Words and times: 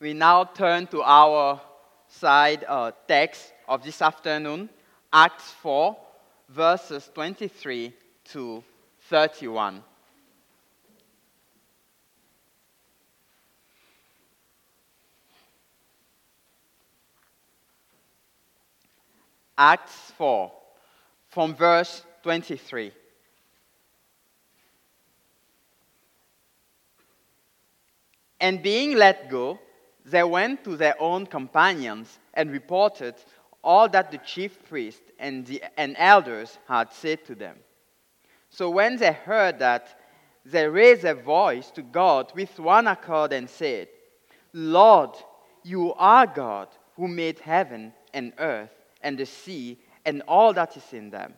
We 0.00 0.14
now 0.14 0.44
turn 0.44 0.86
to 0.88 1.02
our 1.02 1.60
side 2.06 2.64
uh, 2.68 2.92
text 3.08 3.52
of 3.66 3.82
this 3.82 4.00
afternoon, 4.00 4.68
Acts 5.12 5.50
4, 5.60 5.96
verses 6.48 7.10
23 7.12 7.92
to 8.26 8.62
31. 9.08 9.82
Acts 19.56 20.12
4, 20.16 20.52
from 21.30 21.56
verse 21.56 22.04
23. 22.22 22.92
And 28.38 28.62
being 28.62 28.94
let 28.94 29.28
go, 29.28 29.58
they 30.10 30.22
went 30.22 30.64
to 30.64 30.76
their 30.76 31.00
own 31.00 31.26
companions 31.26 32.18
and 32.34 32.50
reported 32.50 33.14
all 33.62 33.88
that 33.88 34.10
the 34.10 34.18
chief 34.18 34.62
priest 34.68 35.02
and, 35.18 35.46
the, 35.46 35.62
and 35.76 35.94
elders 35.98 36.58
had 36.66 36.92
said 36.92 37.24
to 37.26 37.34
them. 37.34 37.56
So 38.50 38.70
when 38.70 38.96
they 38.96 39.12
heard 39.12 39.58
that, 39.58 40.00
they 40.44 40.66
raised 40.66 41.02
their 41.02 41.14
voice 41.14 41.70
to 41.72 41.82
God 41.82 42.32
with 42.34 42.58
one 42.58 42.86
accord 42.86 43.32
and 43.32 43.48
said, 43.50 43.88
Lord, 44.52 45.10
you 45.62 45.92
are 45.94 46.26
God 46.26 46.68
who 46.96 47.08
made 47.08 47.38
heaven 47.40 47.92
and 48.14 48.32
earth 48.38 48.70
and 49.02 49.18
the 49.18 49.26
sea 49.26 49.78
and 50.06 50.22
all 50.26 50.54
that 50.54 50.76
is 50.76 50.92
in 50.92 51.10
them, 51.10 51.34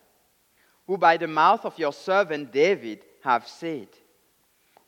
who 0.86 0.96
by 0.96 1.16
the 1.16 1.26
mouth 1.26 1.64
of 1.64 1.78
your 1.78 1.92
servant 1.92 2.52
David 2.52 3.00
have 3.24 3.48
said, 3.48 3.88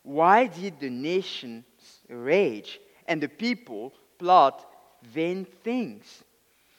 Why 0.03 0.47
did 0.47 0.79
the 0.79 0.89
nations 0.89 1.65
rage 2.07 2.79
and 3.07 3.21
the 3.21 3.29
people 3.29 3.93
plot 4.17 4.65
vain 5.03 5.45
things? 5.63 6.23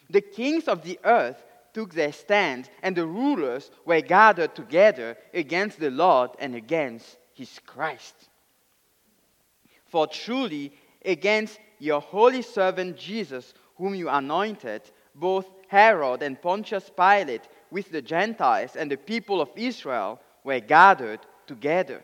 The 0.09 0.21
kings 0.21 0.67
of 0.67 0.83
the 0.83 0.99
earth 1.03 1.43
took 1.73 1.93
their 1.93 2.13
stand, 2.13 2.69
and 2.81 2.95
the 2.95 3.05
rulers 3.05 3.69
were 3.85 4.01
gathered 4.01 4.55
together 4.55 5.17
against 5.33 5.79
the 5.79 5.91
Lord 5.91 6.31
and 6.39 6.55
against 6.55 7.17
his 7.33 7.59
Christ. 7.65 8.15
For 9.87 10.07
truly, 10.07 10.71
against 11.03 11.59
your 11.79 12.01
holy 12.01 12.41
servant 12.41 12.97
Jesus, 12.97 13.53
whom 13.75 13.93
you 13.93 14.09
anointed, 14.09 14.83
both 15.13 15.49
Herod 15.67 16.23
and 16.23 16.41
Pontius 16.41 16.89
Pilate, 16.95 17.47
with 17.71 17.91
the 17.91 18.01
Gentiles 18.01 18.75
and 18.75 18.89
the 18.89 18.97
people 18.97 19.41
of 19.41 19.49
Israel, 19.55 20.19
were 20.43 20.59
gathered 20.59 21.19
together 21.47 22.03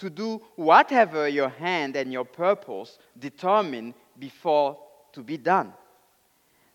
to 0.00 0.10
do 0.10 0.40
whatever 0.56 1.28
your 1.28 1.50
hand 1.50 1.94
and 1.94 2.12
your 2.12 2.24
purpose 2.24 2.98
determine 3.18 3.94
before 4.18 4.78
to 5.12 5.22
be 5.22 5.36
done. 5.36 5.72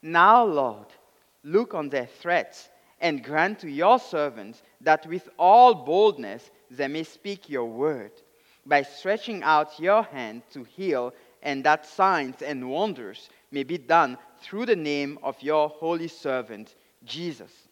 Now, 0.02 0.46
Lord, 0.46 0.88
look 1.44 1.74
on 1.74 1.90
their 1.90 2.06
threats 2.06 2.70
and 3.02 3.24
grant 3.24 3.60
to 3.60 3.70
your 3.70 4.00
servants 4.00 4.62
that 4.82 5.06
with 5.08 5.28
all 5.38 5.74
boldness 5.74 6.52
they 6.70 6.88
may 6.88 7.04
speak 7.04 7.50
your 7.50 7.66
word, 7.66 8.12
by 8.66 8.84
stretching 8.84 9.44
out 9.44 9.80
your 9.80 10.04
hand 10.04 10.44
to 10.52 10.64
heal, 10.64 11.14
and 11.42 11.64
that 11.64 11.86
signs 11.86 12.42
and 12.42 12.70
wonders 12.70 13.30
may 13.52 13.64
be 13.64 13.78
done 13.78 14.18
through 14.42 14.66
the 14.66 14.76
name 14.76 15.18
of 15.24 15.42
your 15.42 15.70
holy 15.70 16.08
servant, 16.08 16.76
Jesus. 17.04 17.65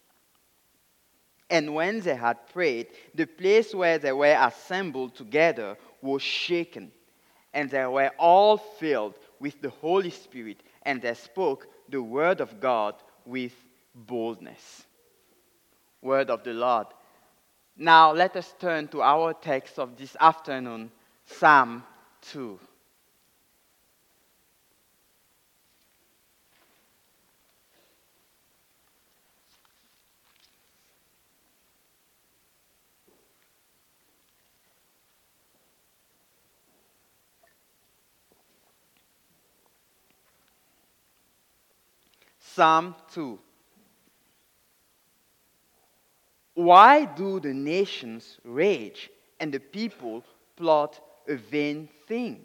And 1.53 1.75
when 1.75 1.99
they 1.99 2.15
had 2.15 2.47
prayed, 2.47 2.87
the 3.13 3.27
place 3.27 3.75
where 3.75 3.99
they 3.99 4.11
were 4.11 4.35
assembled 4.39 5.13
together 5.13 5.77
was 6.01 6.23
shaken, 6.23 6.91
and 7.53 7.69
they 7.69 7.85
were 7.85 8.09
all 8.17 8.57
filled 8.57 9.19
with 9.39 9.61
the 9.61 9.69
Holy 9.69 10.09
Spirit, 10.09 10.63
and 10.81 10.99
they 10.99 11.13
spoke 11.13 11.67
the 11.87 12.01
word 12.01 12.41
of 12.41 12.59
God 12.59 12.95
with 13.23 13.53
boldness. 13.93 14.87
Word 16.02 16.31
of 16.31 16.43
the 16.43 16.53
Lord. 16.53 16.87
Now 17.77 18.11
let 18.13 18.36
us 18.36 18.55
turn 18.59 18.87
to 18.87 19.03
our 19.03 19.36
text 19.36 19.77
of 19.77 19.95
this 19.95 20.17
afternoon, 20.19 20.92
Psalm 21.27 21.83
2. 22.31 22.59
Psalm 42.55 42.95
2. 43.14 43.39
Why 46.53 47.05
do 47.05 47.39
the 47.39 47.53
nations 47.53 48.37
rage 48.43 49.09
and 49.39 49.52
the 49.52 49.59
people 49.59 50.23
plot 50.55 50.99
a 51.27 51.36
vain 51.36 51.89
thing? 52.08 52.42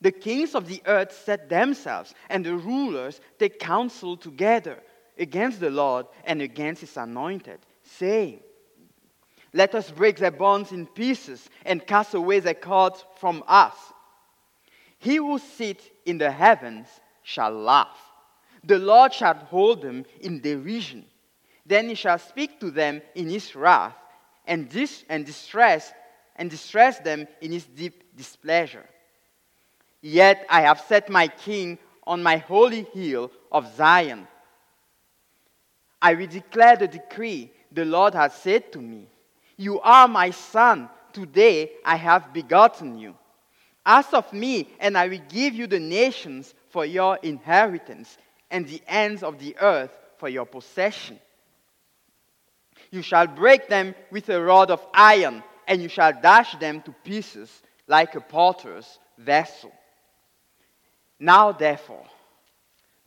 The 0.00 0.12
kings 0.12 0.54
of 0.54 0.66
the 0.66 0.80
earth 0.86 1.12
set 1.12 1.50
themselves, 1.50 2.14
and 2.30 2.46
the 2.46 2.56
rulers 2.56 3.20
take 3.38 3.58
counsel 3.58 4.16
together 4.16 4.78
against 5.18 5.60
the 5.60 5.70
Lord 5.70 6.06
and 6.24 6.40
against 6.40 6.80
his 6.80 6.96
anointed, 6.96 7.58
saying, 7.82 8.40
Let 9.52 9.74
us 9.74 9.90
break 9.90 10.16
their 10.16 10.30
bonds 10.30 10.72
in 10.72 10.86
pieces 10.86 11.50
and 11.66 11.86
cast 11.86 12.14
away 12.14 12.40
their 12.40 12.54
cords 12.54 13.04
from 13.16 13.42
us. 13.46 13.74
He 14.98 15.16
who 15.16 15.38
sits 15.38 15.84
in 16.06 16.16
the 16.16 16.30
heavens 16.30 16.86
shall 17.28 17.52
laugh. 17.52 17.98
The 18.64 18.78
Lord 18.78 19.12
shall 19.12 19.34
hold 19.34 19.82
them 19.82 20.06
in 20.22 20.40
derision. 20.40 21.04
Then 21.66 21.90
he 21.90 21.94
shall 21.94 22.18
speak 22.18 22.58
to 22.60 22.70
them 22.70 23.02
in 23.14 23.28
his 23.28 23.54
wrath, 23.54 23.94
and, 24.46 24.66
dis- 24.70 25.04
and 25.10 25.26
distress 25.26 25.92
and 26.36 26.48
distress 26.48 27.00
them 27.00 27.28
in 27.42 27.52
his 27.52 27.66
deep 27.66 28.16
displeasure. 28.16 28.86
Yet 30.00 30.46
I 30.48 30.62
have 30.62 30.80
set 30.80 31.10
my 31.10 31.28
king 31.28 31.78
on 32.06 32.22
my 32.22 32.38
holy 32.38 32.84
hill 32.94 33.30
of 33.52 33.76
Zion. 33.76 34.26
I 36.00 36.14
will 36.14 36.28
declare 36.28 36.76
the 36.76 36.88
decree 36.88 37.52
the 37.70 37.84
Lord 37.84 38.14
has 38.14 38.32
said 38.32 38.72
to 38.72 38.78
me. 38.80 39.06
You 39.58 39.80
are 39.80 40.08
my 40.08 40.30
son. 40.30 40.88
Today 41.12 41.72
I 41.84 41.96
have 41.96 42.32
begotten 42.32 42.96
you. 42.96 43.14
Ask 43.84 44.14
of 44.14 44.32
me, 44.32 44.68
and 44.80 44.96
I 44.96 45.08
will 45.08 45.22
give 45.28 45.54
you 45.54 45.66
the 45.66 45.80
nations 45.80 46.54
for 46.70 46.84
your 46.84 47.18
inheritance, 47.22 48.18
and 48.50 48.66
the 48.66 48.82
ends 48.86 49.22
of 49.22 49.38
the 49.38 49.56
earth 49.60 49.96
for 50.18 50.28
your 50.28 50.46
possession. 50.46 51.18
You 52.90 53.02
shall 53.02 53.26
break 53.26 53.68
them 53.68 53.94
with 54.10 54.28
a 54.28 54.42
rod 54.42 54.70
of 54.70 54.84
iron, 54.94 55.42
and 55.66 55.82
you 55.82 55.88
shall 55.88 56.12
dash 56.12 56.56
them 56.56 56.80
to 56.82 56.94
pieces 57.04 57.50
like 57.86 58.14
a 58.14 58.20
potter's 58.20 58.98
vessel. 59.18 59.72
Now, 61.18 61.52
therefore, 61.52 62.06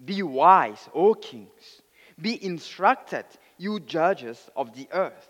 be 0.04 0.22
wise, 0.24 0.90
O 0.94 1.14
kings. 1.14 1.82
Be 2.20 2.44
instructed, 2.44 3.26
you 3.58 3.80
judges 3.80 4.50
of 4.56 4.76
the 4.76 4.88
earth. 4.92 5.30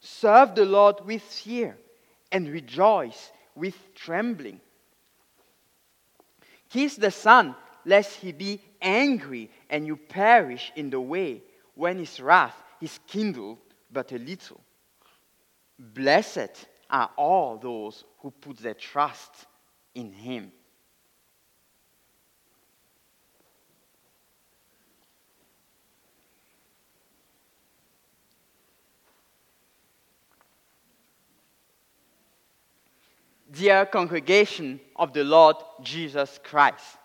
Serve 0.00 0.54
the 0.54 0.64
Lord 0.64 0.96
with 1.04 1.22
fear 1.22 1.76
and 2.30 2.48
rejoice 2.48 3.32
with 3.54 3.76
trembling. 3.94 4.60
Kiss 6.72 6.96
the 6.96 7.10
Son, 7.10 7.54
lest 7.84 8.16
he 8.16 8.32
be 8.32 8.58
angry 8.80 9.50
and 9.68 9.86
you 9.86 9.96
perish 9.96 10.72
in 10.74 10.88
the 10.88 11.00
way 11.00 11.42
when 11.74 11.98
his 11.98 12.18
wrath 12.18 12.56
is 12.80 12.98
kindled 13.06 13.58
but 13.90 14.10
a 14.12 14.18
little. 14.18 14.60
Blessed 15.78 16.66
are 16.88 17.10
all 17.16 17.58
those 17.58 18.04
who 18.20 18.30
put 18.30 18.56
their 18.56 18.74
trust 18.74 19.46
in 19.94 20.12
him. 20.12 20.50
Dear 33.52 33.84
congregation 33.84 34.80
of 34.96 35.12
the 35.12 35.24
Lord 35.24 35.56
Jesus 35.82 36.40
Christ, 36.42 36.96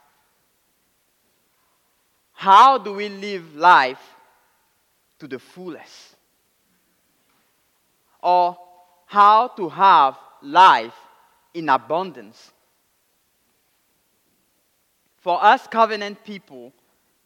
how 2.31 2.77
do 2.77 2.93
we 2.93 3.09
live 3.09 3.55
life 3.55 4.01
to 5.19 5.27
the 5.27 5.39
fullest? 5.39 6.15
Or 8.23 8.57
how 9.07 9.49
to 9.49 9.67
have 9.67 10.17
life 10.41 10.95
in 11.53 11.67
abundance? 11.67 12.53
For 15.17 15.43
us 15.43 15.67
covenant 15.67 16.23
people, 16.23 16.71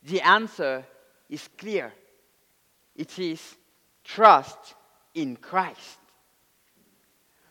the 0.01 0.21
answer 0.21 0.83
is 1.29 1.47
clear 1.59 1.93
it 2.95 3.19
is 3.19 3.55
trust 4.03 4.73
in 5.13 5.35
Christ 5.35 6.00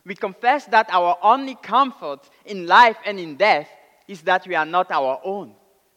we 0.05 0.15
confess 0.15 0.65
that 0.65 0.89
our 0.91 1.17
only 1.21 1.55
comfort 1.55 2.29
in 2.45 2.67
life 2.67 2.97
and 3.05 3.19
in 3.19 3.35
death 3.35 3.69
is 4.07 4.21
that 4.23 4.47
we 4.47 4.55
are 4.55 4.65
not 4.65 4.91
our 4.91 5.19
own, 5.23 5.53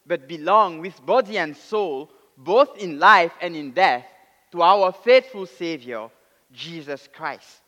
but 0.07 0.29
belong 0.29 0.81
with 0.81 1.05
body 1.05 1.39
and 1.39 1.57
soul, 1.57 2.11
both 2.37 2.77
in 2.79 2.99
life 2.99 3.33
and 3.41 3.57
in 3.57 3.73
death, 3.73 4.05
to 4.53 4.63
our 4.63 4.93
faithful 4.93 5.47
Savior, 5.47 6.09
Jesus 6.53 7.09
Christ. 7.13 7.61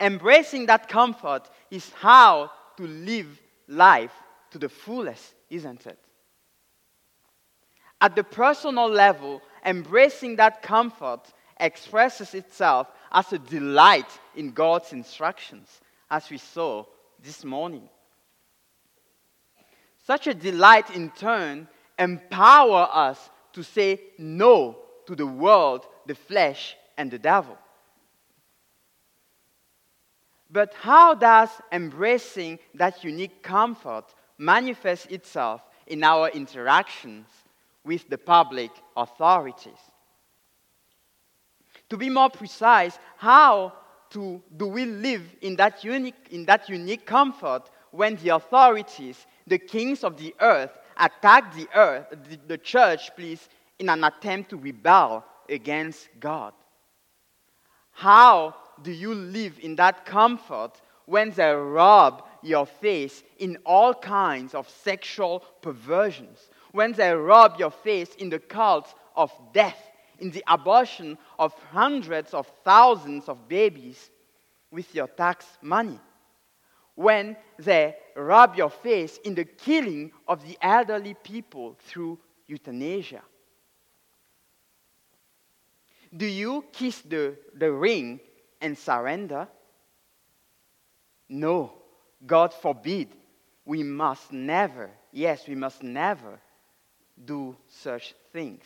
Embracing 0.00 0.66
that 0.66 0.88
comfort 0.88 1.48
is 1.70 1.90
how 1.92 2.50
to 2.76 2.86
live 2.86 3.40
life 3.68 4.12
to 4.50 4.58
the 4.58 4.68
fullest, 4.68 5.34
isn't 5.48 5.86
it? 5.86 5.98
At 8.00 8.16
the 8.16 8.24
personal 8.24 8.88
level, 8.88 9.40
embracing 9.64 10.36
that 10.36 10.62
comfort 10.62 11.32
expresses 11.62 12.34
itself 12.34 12.88
as 13.10 13.32
a 13.32 13.38
delight 13.38 14.10
in 14.36 14.50
God's 14.50 14.92
instructions, 14.92 15.80
as 16.10 16.28
we 16.28 16.38
saw 16.38 16.84
this 17.22 17.44
morning. 17.44 17.88
Such 20.04 20.26
a 20.26 20.34
delight, 20.34 20.90
in 20.90 21.10
turn, 21.10 21.68
empower 21.98 22.88
us 22.92 23.30
to 23.52 23.62
say 23.62 24.00
no 24.18 24.76
to 25.06 25.14
the 25.14 25.26
world, 25.26 25.86
the 26.06 26.16
flesh, 26.16 26.76
and 26.98 27.10
the 27.10 27.18
devil. 27.18 27.56
But 30.50 30.74
how 30.74 31.14
does 31.14 31.48
embracing 31.70 32.58
that 32.74 33.04
unique 33.04 33.42
comfort 33.42 34.12
manifest 34.36 35.10
itself 35.10 35.62
in 35.86 36.02
our 36.02 36.28
interactions 36.28 37.26
with 37.84 38.08
the 38.08 38.18
public 38.18 38.70
authorities? 38.96 39.91
To 41.92 41.98
be 41.98 42.08
more 42.08 42.30
precise, 42.30 42.98
how 43.18 43.74
to, 44.12 44.40
do 44.56 44.66
we 44.66 44.86
live 44.86 45.24
in 45.42 45.56
that, 45.56 45.84
unique, 45.84 46.14
in 46.30 46.46
that 46.46 46.66
unique 46.70 47.04
comfort 47.04 47.64
when 47.90 48.16
the 48.16 48.30
authorities, 48.30 49.26
the 49.46 49.58
kings 49.58 50.02
of 50.02 50.16
the 50.16 50.34
earth, 50.40 50.70
attack 50.96 51.54
the 51.54 51.68
earth, 51.74 52.06
the, 52.30 52.38
the 52.48 52.56
church, 52.56 53.14
please, 53.14 53.46
in 53.78 53.90
an 53.90 54.04
attempt 54.04 54.48
to 54.48 54.56
rebel 54.56 55.22
against 55.50 56.08
God? 56.18 56.54
How 57.90 58.56
do 58.82 58.90
you 58.90 59.14
live 59.14 59.58
in 59.60 59.76
that 59.76 60.06
comfort 60.06 60.80
when 61.04 61.30
they 61.32 61.52
rob 61.52 62.26
your 62.42 62.64
face 62.64 63.22
in 63.38 63.58
all 63.66 63.92
kinds 63.92 64.54
of 64.54 64.66
sexual 64.66 65.40
perversions? 65.60 66.48
When 66.70 66.92
they 66.92 67.12
rob 67.12 67.56
your 67.58 67.70
face 67.70 68.14
in 68.14 68.30
the 68.30 68.38
cult 68.38 68.94
of 69.14 69.30
death, 69.52 69.91
in 70.22 70.30
the 70.30 70.44
abortion 70.46 71.18
of 71.36 71.52
hundreds 71.72 72.32
of 72.32 72.46
thousands 72.64 73.28
of 73.28 73.48
babies 73.48 74.10
with 74.70 74.94
your 74.94 75.08
tax 75.08 75.44
money? 75.60 75.98
When 76.94 77.36
they 77.58 77.96
rub 78.14 78.54
your 78.54 78.70
face 78.70 79.18
in 79.24 79.34
the 79.34 79.44
killing 79.44 80.12
of 80.28 80.46
the 80.46 80.56
elderly 80.62 81.14
people 81.14 81.76
through 81.80 82.20
euthanasia? 82.46 83.22
Do 86.16 86.26
you 86.26 86.64
kiss 86.72 87.00
the, 87.00 87.36
the 87.54 87.72
ring 87.72 88.20
and 88.60 88.78
surrender? 88.78 89.48
No, 91.28 91.72
God 92.24 92.54
forbid. 92.54 93.08
We 93.64 93.82
must 93.82 94.32
never, 94.32 94.90
yes, 95.10 95.48
we 95.48 95.54
must 95.54 95.82
never 95.82 96.38
do 97.24 97.56
such 97.68 98.14
things. 98.32 98.64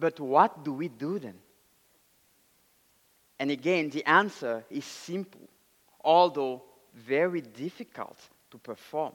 But 0.00 0.18
what 0.18 0.64
do 0.64 0.72
we 0.72 0.88
do 0.88 1.18
then? 1.18 1.38
And 3.38 3.50
again, 3.50 3.90
the 3.90 4.04
answer 4.08 4.64
is 4.70 4.84
simple, 4.84 5.46
although 6.02 6.62
very 6.94 7.42
difficult 7.42 8.18
to 8.50 8.58
perform. 8.58 9.12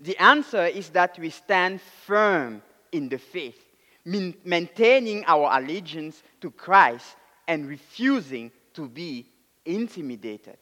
The 0.00 0.16
answer 0.18 0.66
is 0.66 0.88
that 0.90 1.16
we 1.18 1.30
stand 1.30 1.80
firm 1.80 2.60
in 2.90 3.08
the 3.08 3.18
faith 3.18 3.60
maintaining 4.04 5.24
our 5.26 5.58
allegiance 5.58 6.22
to 6.40 6.50
Christ 6.50 7.16
and 7.48 7.66
refusing 7.66 8.50
to 8.74 8.88
be 8.88 9.26
intimidated. 9.64 10.58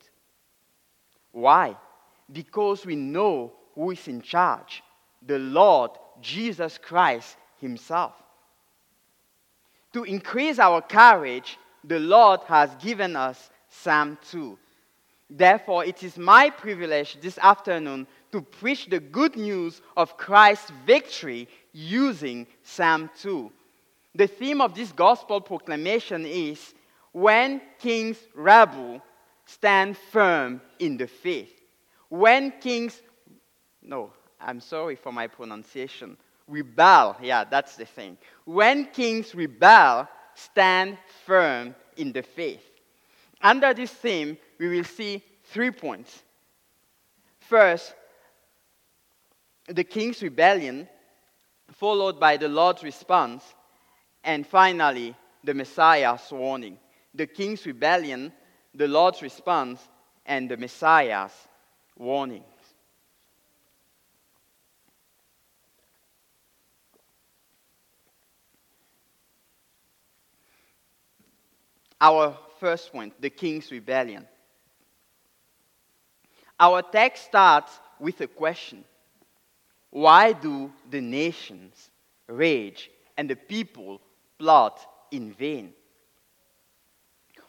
Why? 1.32 1.76
Because 2.30 2.86
we 2.86 2.94
know 2.94 3.52
who 3.74 3.90
is 3.90 4.06
in 4.06 4.20
charge 4.20 4.82
the 5.24 5.38
Lord 5.38 5.92
Jesus 6.20 6.78
Christ 6.78 7.36
Himself. 7.60 8.12
To 9.92 10.04
increase 10.04 10.58
our 10.58 10.80
courage, 10.80 11.58
the 11.84 11.98
Lord 11.98 12.40
has 12.46 12.74
given 12.76 13.16
us 13.16 13.50
Psalm 13.68 14.18
2. 14.30 14.58
Therefore, 15.28 15.84
it 15.84 16.02
is 16.02 16.18
my 16.18 16.50
privilege 16.50 17.18
this 17.20 17.38
afternoon 17.38 18.06
to 18.32 18.42
preach 18.42 18.86
the 18.86 19.00
good 19.00 19.36
news 19.36 19.80
of 19.96 20.16
Christ's 20.16 20.70
victory 20.86 21.48
using 21.72 22.46
Psalm 22.62 23.10
2. 23.20 23.50
The 24.14 24.26
theme 24.26 24.60
of 24.60 24.74
this 24.74 24.92
gospel 24.92 25.40
proclamation 25.40 26.26
is 26.26 26.74
when 27.12 27.60
kings 27.78 28.18
rebel, 28.34 29.02
stand 29.46 29.96
firm 29.96 30.60
in 30.78 30.96
the 30.96 31.06
faith. 31.06 31.52
When 32.08 32.52
kings, 32.60 33.00
no, 33.82 34.12
I'm 34.40 34.60
sorry 34.60 34.96
for 34.96 35.12
my 35.12 35.26
pronunciation, 35.26 36.16
rebel, 36.48 37.16
yeah, 37.22 37.44
that's 37.44 37.76
the 37.76 37.84
thing. 37.84 38.16
When 38.44 38.86
kings 38.86 39.34
rebel, 39.34 40.08
stand 40.34 40.98
firm 41.26 41.74
in 41.96 42.12
the 42.12 42.22
faith. 42.22 42.62
Under 43.40 43.74
this 43.74 43.90
theme, 43.90 44.38
we 44.58 44.68
will 44.68 44.84
see 44.84 45.22
three 45.44 45.70
points. 45.70 46.22
First, 47.40 47.94
the 49.68 49.84
king's 49.84 50.22
rebellion 50.22 50.88
followed 51.72 52.20
by 52.20 52.36
the 52.36 52.48
Lord's 52.48 52.82
response, 52.82 53.42
and 54.24 54.46
finally, 54.46 55.16
the 55.42 55.54
Messiah's 55.54 56.30
warning. 56.30 56.78
The 57.14 57.26
king's 57.26 57.66
rebellion, 57.66 58.32
the 58.74 58.88
Lord's 58.88 59.22
response, 59.22 59.80
and 60.24 60.48
the 60.48 60.56
Messiah's 60.56 61.32
warnings. 61.96 62.51
Our 72.02 72.36
first 72.58 72.90
point, 72.90 73.14
the 73.22 73.30
king's 73.30 73.70
rebellion. 73.70 74.26
Our 76.58 76.82
text 76.82 77.26
starts 77.26 77.78
with 78.00 78.20
a 78.20 78.26
question 78.26 78.84
why 79.90 80.32
do 80.32 80.72
the 80.90 81.02
nations 81.02 81.90
rage 82.26 82.90
and 83.16 83.28
the 83.30 83.36
people 83.36 84.00
plot 84.38 84.80
in 85.10 85.32
vain? 85.32 85.74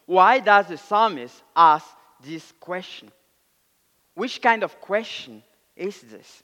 Why 0.06 0.40
does 0.40 0.68
the 0.68 0.78
psalmist 0.78 1.42
ask 1.56 1.88
this 2.22 2.54
question? 2.60 3.12
Which 4.14 4.42
kind 4.42 4.62
of 4.62 4.80
question 4.82 5.42
is 5.76 6.02
this? 6.02 6.44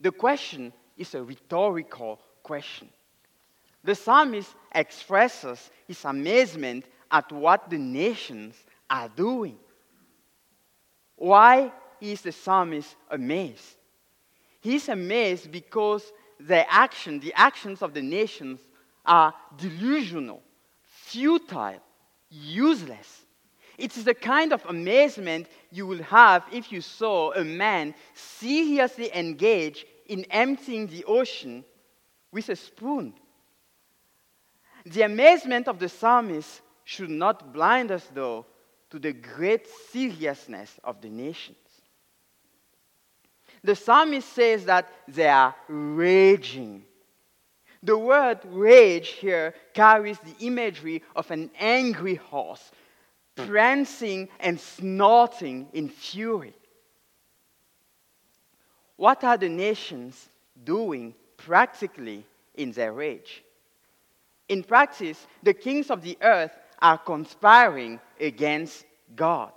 The 0.00 0.12
question 0.12 0.72
is 0.98 1.14
a 1.14 1.22
rhetorical 1.22 2.20
question. 2.42 2.90
The 3.84 3.94
psalmist 3.94 4.54
expresses 4.74 5.70
his 5.86 6.04
amazement 6.04 6.84
at 7.10 7.30
what 7.32 7.70
the 7.70 7.78
nations 7.78 8.54
are 8.90 9.08
doing. 9.08 9.58
Why 11.16 11.72
is 12.00 12.22
the 12.22 12.32
psalmist 12.32 12.94
amazed? 13.10 13.76
He's 14.60 14.88
amazed 14.88 15.50
because 15.50 16.12
the 16.38 16.70
action, 16.72 17.20
the 17.20 17.32
actions 17.34 17.82
of 17.82 17.94
the 17.94 18.02
nations 18.02 18.60
are 19.04 19.34
delusional, 19.56 20.42
futile, 20.82 21.80
useless. 22.30 23.24
It 23.78 23.96
is 23.96 24.04
the 24.04 24.14
kind 24.14 24.52
of 24.52 24.64
amazement 24.66 25.46
you 25.70 25.86
will 25.86 26.02
have 26.02 26.44
if 26.52 26.72
you 26.72 26.80
saw 26.80 27.32
a 27.32 27.44
man 27.44 27.94
seriously 28.12 29.10
engage 29.14 29.86
in 30.06 30.24
emptying 30.30 30.88
the 30.88 31.04
ocean 31.04 31.64
with 32.32 32.48
a 32.48 32.56
spoon. 32.56 33.14
The 34.86 35.02
amazement 35.02 35.68
of 35.68 35.78
the 35.78 35.88
psalmist 35.88 36.60
should 36.84 37.10
not 37.10 37.52
blind 37.52 37.90
us, 37.90 38.08
though, 38.14 38.46
to 38.90 38.98
the 38.98 39.12
great 39.12 39.66
seriousness 39.92 40.78
of 40.82 41.00
the 41.00 41.08
nations. 41.08 41.58
The 43.62 43.74
psalmist 43.74 44.32
says 44.32 44.64
that 44.66 44.88
they 45.06 45.28
are 45.28 45.54
raging. 45.68 46.84
The 47.82 47.98
word 47.98 48.40
rage 48.44 49.08
here 49.08 49.54
carries 49.74 50.18
the 50.18 50.46
imagery 50.46 51.02
of 51.14 51.30
an 51.30 51.50
angry 51.58 52.14
horse, 52.14 52.70
prancing 53.36 54.28
and 54.40 54.58
snorting 54.58 55.68
in 55.72 55.88
fury. 55.88 56.54
What 58.96 59.22
are 59.22 59.36
the 59.36 59.48
nations 59.48 60.28
doing 60.64 61.14
practically 61.36 62.26
in 62.54 62.72
their 62.72 62.92
rage? 62.92 63.44
In 64.48 64.62
practice, 64.62 65.26
the 65.42 65.54
kings 65.54 65.90
of 65.90 66.02
the 66.02 66.16
earth 66.22 66.52
are 66.80 66.98
conspiring 66.98 68.00
against 68.20 68.84
God. 69.14 69.52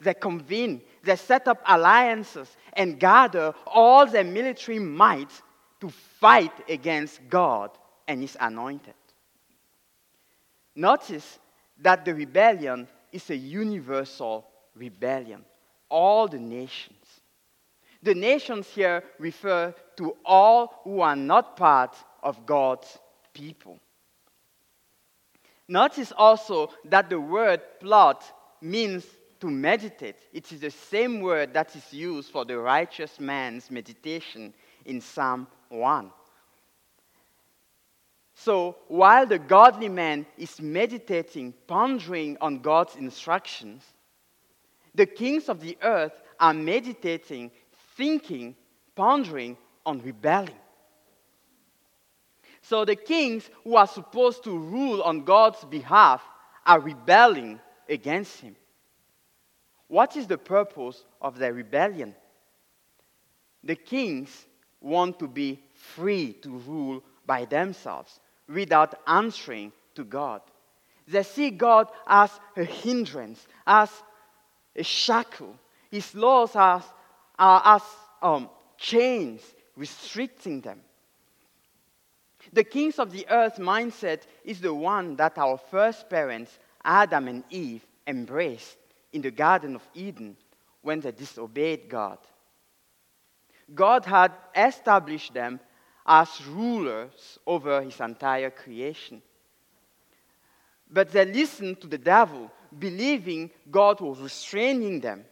They 0.00 0.14
convene, 0.14 0.82
they 1.02 1.16
set 1.16 1.48
up 1.48 1.60
alliances, 1.66 2.56
and 2.72 3.00
gather 3.00 3.54
all 3.66 4.06
their 4.06 4.24
military 4.24 4.78
might 4.78 5.30
to 5.80 5.88
fight 5.90 6.52
against 6.68 7.20
God 7.28 7.70
and 8.06 8.20
His 8.20 8.36
anointed. 8.40 8.94
Notice 10.74 11.38
that 11.80 12.04
the 12.04 12.14
rebellion 12.14 12.86
is 13.12 13.30
a 13.30 13.36
universal 13.36 14.46
rebellion. 14.74 15.44
All 15.88 16.28
the 16.28 16.38
nations. 16.38 17.20
The 18.02 18.14
nations 18.14 18.68
here 18.68 19.02
refer 19.18 19.74
to 19.96 20.16
all 20.24 20.80
who 20.84 21.00
are 21.00 21.16
not 21.16 21.56
part 21.56 21.96
of 22.22 22.46
God's 22.46 22.98
people. 23.32 23.80
Notice 25.68 26.12
also 26.16 26.70
that 26.86 27.10
the 27.10 27.20
word 27.20 27.60
plot 27.78 28.24
means 28.62 29.04
to 29.40 29.50
meditate. 29.50 30.16
It 30.32 30.50
is 30.50 30.60
the 30.60 30.70
same 30.70 31.20
word 31.20 31.52
that 31.54 31.76
is 31.76 31.92
used 31.92 32.32
for 32.32 32.44
the 32.44 32.58
righteous 32.58 33.20
man's 33.20 33.70
meditation 33.70 34.54
in 34.84 35.00
Psalm 35.00 35.46
1. 35.68 36.10
So 38.34 38.76
while 38.88 39.26
the 39.26 39.38
godly 39.38 39.88
man 39.88 40.24
is 40.36 40.60
meditating, 40.60 41.54
pondering 41.66 42.38
on 42.40 42.60
God's 42.60 42.96
instructions, 42.96 43.84
the 44.94 45.06
kings 45.06 45.48
of 45.48 45.60
the 45.60 45.76
earth 45.82 46.22
are 46.40 46.54
meditating, 46.54 47.50
thinking, 47.96 48.56
pondering 48.94 49.56
on 49.84 50.00
rebelling. 50.02 50.54
So 52.62 52.84
the 52.84 52.96
kings 52.96 53.48
who 53.64 53.76
are 53.76 53.86
supposed 53.86 54.44
to 54.44 54.58
rule 54.58 55.02
on 55.02 55.24
God's 55.24 55.64
behalf 55.64 56.22
are 56.66 56.80
rebelling 56.80 57.60
against 57.88 58.40
him. 58.40 58.56
What 59.86 60.16
is 60.16 60.26
the 60.26 60.38
purpose 60.38 61.04
of 61.20 61.38
their 61.38 61.54
rebellion? 61.54 62.14
The 63.64 63.74
kings 63.74 64.46
want 64.80 65.18
to 65.18 65.26
be 65.26 65.60
free 65.74 66.34
to 66.42 66.50
rule 66.50 67.02
by 67.26 67.46
themselves 67.46 68.20
without 68.48 69.00
answering 69.06 69.72
to 69.94 70.04
God. 70.04 70.42
They 71.06 71.22
see 71.22 71.50
God 71.50 71.88
as 72.06 72.30
a 72.56 72.64
hindrance, 72.64 73.46
as 73.66 73.90
a 74.76 74.82
shackle. 74.82 75.56
His 75.90 76.14
laws 76.14 76.54
are, 76.54 76.84
are 77.38 77.62
as 77.64 77.82
um, 78.20 78.50
chains 78.76 79.40
restricting 79.74 80.60
them. 80.60 80.80
The 82.52 82.64
kings 82.64 82.98
of 82.98 83.12
the 83.12 83.26
earth 83.28 83.56
mindset 83.56 84.22
is 84.44 84.60
the 84.60 84.74
one 84.74 85.16
that 85.16 85.38
our 85.38 85.58
first 85.58 86.08
parents, 86.08 86.58
Adam 86.84 87.28
and 87.28 87.44
Eve, 87.50 87.84
embraced 88.06 88.78
in 89.12 89.22
the 89.22 89.30
Garden 89.30 89.74
of 89.74 89.86
Eden 89.94 90.36
when 90.82 91.00
they 91.00 91.12
disobeyed 91.12 91.88
God. 91.88 92.18
God 93.74 94.06
had 94.06 94.32
established 94.56 95.34
them 95.34 95.60
as 96.06 96.46
rulers 96.46 97.38
over 97.46 97.82
his 97.82 98.00
entire 98.00 98.50
creation. 98.50 99.20
But 100.90 101.10
they 101.10 101.26
listened 101.26 101.82
to 101.82 101.86
the 101.86 101.98
devil, 101.98 102.50
believing 102.78 103.50
God 103.70 104.00
was 104.00 104.18
restraining 104.18 105.00
them. 105.00 105.26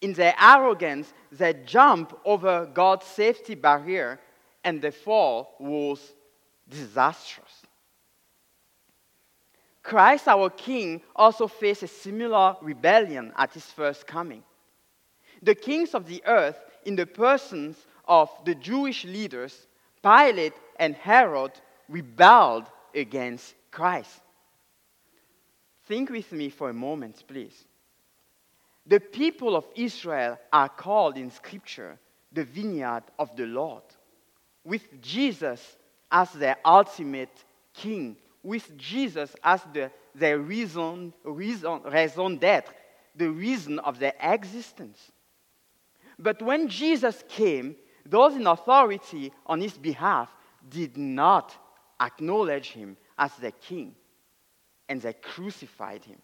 In 0.00 0.14
their 0.14 0.34
arrogance, 0.40 1.12
they 1.30 1.54
jumped 1.64 2.14
over 2.24 2.66
God's 2.66 3.06
safety 3.06 3.54
barrier, 3.54 4.18
and 4.64 4.82
the 4.82 4.90
fall 4.90 5.54
was 5.60 6.12
disastrous. 6.70 7.50
Christ, 9.82 10.28
our 10.28 10.50
King, 10.50 11.02
also 11.16 11.46
faced 11.46 11.82
a 11.82 11.88
similar 11.88 12.56
rebellion 12.62 13.32
at 13.36 13.52
his 13.52 13.66
first 13.66 14.06
coming. 14.06 14.42
The 15.42 15.54
kings 15.54 15.94
of 15.94 16.06
the 16.06 16.22
earth, 16.26 16.58
in 16.84 16.96
the 16.96 17.06
persons 17.06 17.76
of 18.06 18.30
the 18.44 18.54
Jewish 18.54 19.04
leaders, 19.04 19.66
Pilate 20.02 20.54
and 20.78 20.94
Herod, 20.94 21.52
rebelled 21.88 22.66
against 22.94 23.54
Christ. 23.70 24.20
Think 25.86 26.10
with 26.10 26.30
me 26.32 26.50
for 26.50 26.70
a 26.70 26.74
moment, 26.74 27.24
please. 27.26 27.64
The 28.86 29.00
people 29.00 29.56
of 29.56 29.64
Israel 29.74 30.38
are 30.52 30.68
called 30.68 31.16
in 31.16 31.30
Scripture 31.30 31.98
the 32.32 32.44
vineyard 32.44 33.02
of 33.18 33.34
the 33.36 33.46
Lord, 33.46 33.82
with 34.64 35.00
Jesus 35.00 35.76
as 36.10 36.30
their 36.32 36.56
ultimate 36.64 37.44
king 37.74 38.16
with 38.42 38.76
Jesus 38.76 39.34
as 39.44 39.60
the, 39.72 39.90
their 40.14 40.38
reason, 40.38 41.12
reason, 41.24 41.80
raison 41.84 42.36
d'etre, 42.36 42.74
the 43.16 43.28
reason 43.28 43.78
of 43.80 43.98
their 43.98 44.14
existence. 44.20 45.12
But 46.18 46.40
when 46.42 46.68
Jesus 46.68 47.22
came, 47.28 47.76
those 48.06 48.34
in 48.34 48.46
authority 48.46 49.32
on 49.46 49.60
his 49.60 49.76
behalf 49.76 50.30
did 50.68 50.96
not 50.96 51.54
acknowledge 52.00 52.70
him 52.70 52.96
as 53.18 53.34
their 53.36 53.52
king, 53.52 53.94
and 54.88 55.00
they 55.00 55.12
crucified 55.12 56.04
him. 56.04 56.18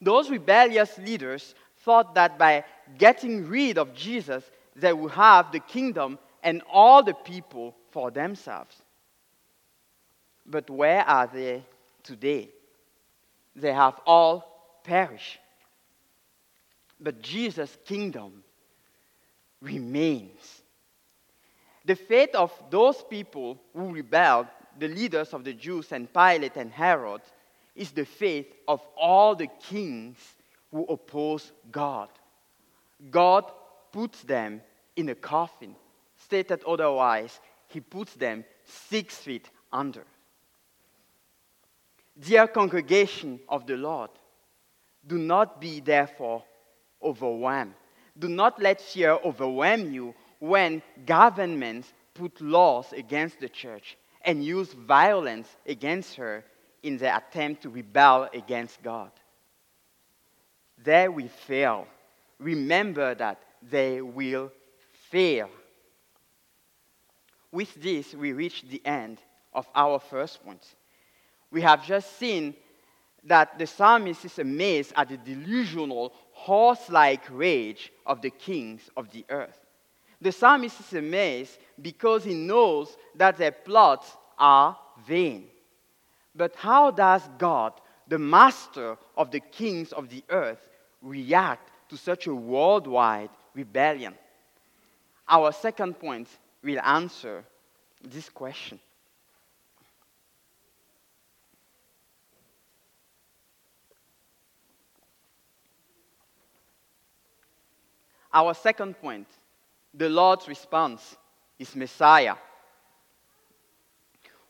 Those 0.00 0.30
rebellious 0.30 0.96
leaders 0.98 1.54
thought 1.78 2.14
that 2.14 2.38
by 2.38 2.64
getting 2.98 3.48
rid 3.48 3.78
of 3.78 3.94
Jesus, 3.94 4.48
they 4.76 4.92
would 4.92 5.12
have 5.12 5.50
the 5.50 5.60
kingdom 5.60 6.18
and 6.42 6.62
all 6.72 7.02
the 7.02 7.14
people 7.14 7.74
for 7.98 8.12
themselves. 8.12 8.76
But 10.46 10.70
where 10.70 11.02
are 11.02 11.26
they 11.26 11.64
today? 12.04 12.48
They 13.56 13.72
have 13.72 14.00
all 14.06 14.78
perished. 14.84 15.40
But 17.00 17.20
Jesus' 17.20 17.76
kingdom 17.84 18.44
remains. 19.60 20.62
The 21.86 21.96
fate 21.96 22.36
of 22.36 22.52
those 22.70 23.02
people 23.02 23.58
who 23.74 23.90
rebelled, 23.90 24.46
the 24.78 24.86
leaders 24.86 25.34
of 25.34 25.42
the 25.42 25.54
Jews 25.54 25.90
and 25.90 26.06
Pilate 26.12 26.54
and 26.54 26.70
Herod, 26.70 27.22
is 27.74 27.90
the 27.90 28.04
fate 28.04 28.54
of 28.68 28.80
all 28.96 29.34
the 29.34 29.48
kings 29.68 30.18
who 30.70 30.84
oppose 30.84 31.50
God. 31.72 32.10
God 33.10 33.50
puts 33.90 34.22
them 34.22 34.60
in 34.94 35.08
a 35.08 35.16
coffin. 35.16 35.74
Stated 36.16 36.62
otherwise, 36.64 37.40
he 37.68 37.80
puts 37.80 38.14
them 38.14 38.44
six 38.64 39.16
feet 39.16 39.48
under. 39.72 40.04
Dear 42.18 42.48
congregation 42.48 43.38
of 43.48 43.66
the 43.66 43.76
Lord, 43.76 44.10
do 45.06 45.18
not 45.18 45.60
be 45.60 45.80
therefore 45.80 46.42
overwhelmed. 47.02 47.74
Do 48.18 48.28
not 48.28 48.60
let 48.60 48.80
fear 48.80 49.12
overwhelm 49.24 49.92
you 49.92 50.14
when 50.40 50.82
governments 51.06 51.92
put 52.14 52.40
laws 52.40 52.92
against 52.92 53.38
the 53.38 53.48
church 53.48 53.96
and 54.22 54.44
use 54.44 54.72
violence 54.72 55.48
against 55.66 56.16
her 56.16 56.44
in 56.82 56.96
their 56.96 57.16
attempt 57.16 57.62
to 57.62 57.70
rebel 57.70 58.28
against 58.34 58.82
God. 58.82 59.10
There 60.82 61.10
we 61.10 61.28
fail. 61.28 61.86
Remember 62.38 63.14
that 63.14 63.40
they 63.62 64.00
will 64.00 64.52
fail. 65.10 65.48
With 67.52 67.74
this, 67.82 68.14
we 68.14 68.32
reach 68.32 68.62
the 68.68 68.84
end 68.84 69.18
of 69.52 69.68
our 69.74 69.98
first 69.98 70.44
point 70.44 70.62
we 71.50 71.62
have 71.62 71.86
just 71.86 72.18
seen 72.18 72.54
that 73.24 73.58
the 73.58 73.66
psalmist 73.66 74.24
is 74.24 74.38
amazed 74.38 74.92
at 74.96 75.08
the 75.08 75.16
delusional, 75.16 76.12
horse 76.32 76.88
like 76.88 77.22
rage 77.30 77.92
of 78.06 78.22
the 78.22 78.30
kings 78.30 78.88
of 78.96 79.10
the 79.10 79.24
earth. 79.28 79.58
The 80.20 80.32
psalmist 80.32 80.80
is 80.80 80.92
amazed 80.94 81.58
because 81.80 82.24
he 82.24 82.34
knows 82.34 82.96
that 83.16 83.36
their 83.36 83.52
plots 83.52 84.16
are 84.38 84.76
vain. 85.06 85.46
But 86.34 86.54
how 86.56 86.90
does 86.90 87.22
God, 87.38 87.72
the 88.06 88.18
master 88.18 88.96
of 89.16 89.30
the 89.30 89.40
kings 89.40 89.92
of 89.92 90.08
the 90.08 90.22
earth, 90.28 90.68
react 91.02 91.70
to 91.90 91.96
such 91.96 92.26
a 92.26 92.34
worldwide 92.34 93.30
rebellion? 93.54 94.14
Our 95.28 95.52
second 95.52 95.98
point 95.98 96.28
will 96.62 96.80
answer 96.80 97.44
this 98.02 98.28
question. 98.28 98.78
Our 108.32 108.54
second 108.54 109.00
point 109.00 109.26
the 109.94 110.08
Lord's 110.08 110.46
response 110.46 111.16
is 111.58 111.74
Messiah. 111.74 112.36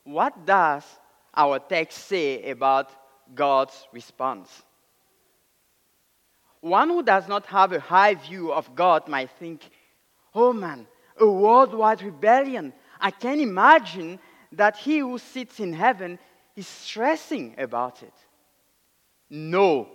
What 0.04 0.44
does 0.44 0.84
our 1.34 1.58
text 1.58 2.06
say 2.06 2.50
about 2.50 2.90
God's 3.34 3.86
response? 3.92 4.62
One 6.60 6.88
who 6.88 7.02
does 7.02 7.28
not 7.28 7.46
have 7.46 7.72
a 7.72 7.80
high 7.80 8.14
view 8.14 8.52
of 8.52 8.74
God 8.74 9.06
might 9.06 9.30
think, 9.38 9.70
oh 10.34 10.52
man, 10.52 10.86
a 11.20 11.26
worldwide 11.26 12.02
rebellion. 12.02 12.72
I 13.00 13.10
can 13.10 13.40
imagine 13.40 14.18
that 14.52 14.76
he 14.76 14.98
who 14.98 15.18
sits 15.18 15.60
in 15.60 15.72
heaven 15.72 16.18
is 16.56 16.66
stressing 16.66 17.54
about 17.58 18.02
it. 18.02 18.14
No, 19.30 19.88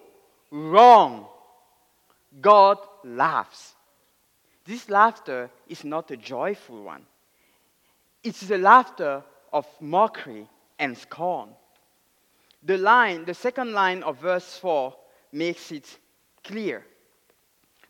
wrong. 0.52 1.28
God 2.40 2.78
laughs. 3.04 3.76
This 4.66 4.90
laughter 4.90 5.50
is 5.68 5.84
not 5.84 6.12
a 6.12 6.18
joyful 6.18 6.84
one. 6.84 7.06
It's 8.24 8.50
a 8.50 8.58
laughter 8.58 9.24
of 9.52 9.68
mockery 9.82 10.48
and 10.80 10.98
scorn. 10.98 11.50
The 12.64 12.78
line, 12.78 13.26
the 13.26 13.34
second 13.34 13.74
line 13.74 14.04
of 14.04 14.20
verse 14.20 14.58
4 14.58 14.96
makes 15.34 15.72
it 15.72 15.98
clear 16.44 16.86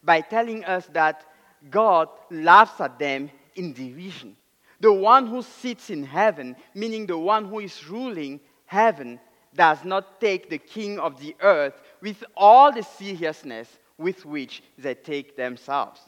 by 0.03 0.21
telling 0.21 0.65
us 0.65 0.87
that 0.93 1.25
God 1.69 2.09
laughs 2.29 2.79
at 2.81 2.99
them 2.99 3.29
in 3.55 3.73
derision. 3.73 4.35
The 4.79 4.91
one 4.91 5.27
who 5.27 5.41
sits 5.41 5.89
in 5.89 6.03
heaven, 6.03 6.55
meaning 6.73 7.05
the 7.05 7.17
one 7.17 7.45
who 7.45 7.59
is 7.59 7.87
ruling 7.87 8.39
heaven, 8.65 9.19
does 9.55 9.83
not 9.85 10.19
take 10.19 10.49
the 10.49 10.57
king 10.57 10.99
of 10.99 11.19
the 11.19 11.35
earth 11.41 11.73
with 12.01 12.23
all 12.35 12.71
the 12.71 12.83
seriousness 12.83 13.69
with 13.97 14.25
which 14.25 14.63
they 14.77 14.95
take 14.95 15.37
themselves. 15.37 16.01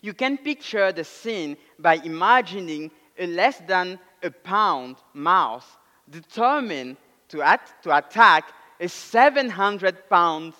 You 0.00 0.14
can 0.14 0.38
picture 0.38 0.90
the 0.90 1.04
scene 1.04 1.56
by 1.78 1.94
imagining 1.96 2.90
a 3.18 3.26
less 3.26 3.58
than 3.66 3.98
a 4.22 4.30
pound 4.30 4.96
mouse 5.12 5.66
determined 6.10 6.96
to, 7.28 7.42
at, 7.42 7.82
to 7.82 7.96
attack 7.96 8.52
a 8.80 8.88
700 8.88 10.08
pound 10.08 10.54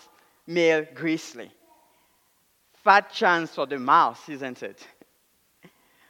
male 0.47 0.87
grizzly. 0.95 1.51
Fat 2.85 3.11
chance 3.11 3.55
for 3.55 3.67
the 3.67 3.79
mouse, 3.79 4.29
isn't 4.29 4.63
it? 4.63 4.87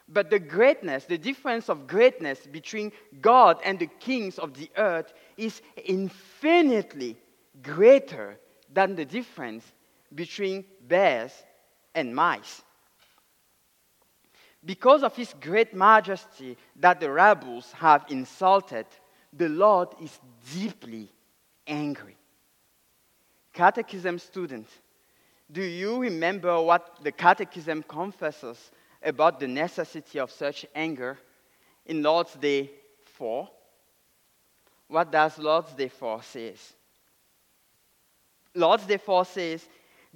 But 0.09 0.29
the 0.29 0.39
greatness, 0.39 1.05
the 1.05 1.17
difference 1.17 1.69
of 1.69 1.87
greatness 1.87 2.45
between 2.45 2.91
God 3.21 3.59
and 3.63 3.79
the 3.79 3.87
kings 3.87 4.37
of 4.37 4.53
the 4.53 4.69
earth 4.77 5.13
is 5.37 5.61
infinitely 5.85 7.17
greater 7.63 8.37
than 8.71 8.95
the 8.95 9.05
difference 9.05 9.63
between 10.13 10.65
bears 10.85 11.31
and 11.95 12.13
mice. 12.13 12.61
Because 14.63 15.01
of 15.01 15.15
his 15.15 15.33
great 15.39 15.73
majesty 15.73 16.57
that 16.75 16.99
the 16.99 17.09
rebels 17.09 17.71
have 17.71 18.05
insulted, 18.09 18.85
the 19.31 19.47
Lord 19.47 19.89
is 20.01 20.19
deeply 20.53 21.09
angry. 21.65 22.17
Catechism 23.53 24.19
student, 24.19 24.67
do 25.51 25.61
you 25.61 25.99
remember 26.01 26.59
what 26.61 26.99
the 27.03 27.11
Catechism 27.11 27.83
confesses 27.83 28.71
about 29.03 29.39
the 29.39 29.47
necessity 29.47 30.19
of 30.19 30.31
such 30.31 30.65
anger 30.73 31.17
in 31.85 32.01
Lord's 32.01 32.33
Day 32.33 32.71
4? 33.17 33.47
What 34.87 35.11
does 35.11 35.37
Lord's 35.37 35.73
Day 35.73 35.89
4 35.89 36.23
says? 36.23 36.73
Lord's 38.55 38.85
Day 38.85 38.97
4 38.97 39.25
says, 39.25 39.67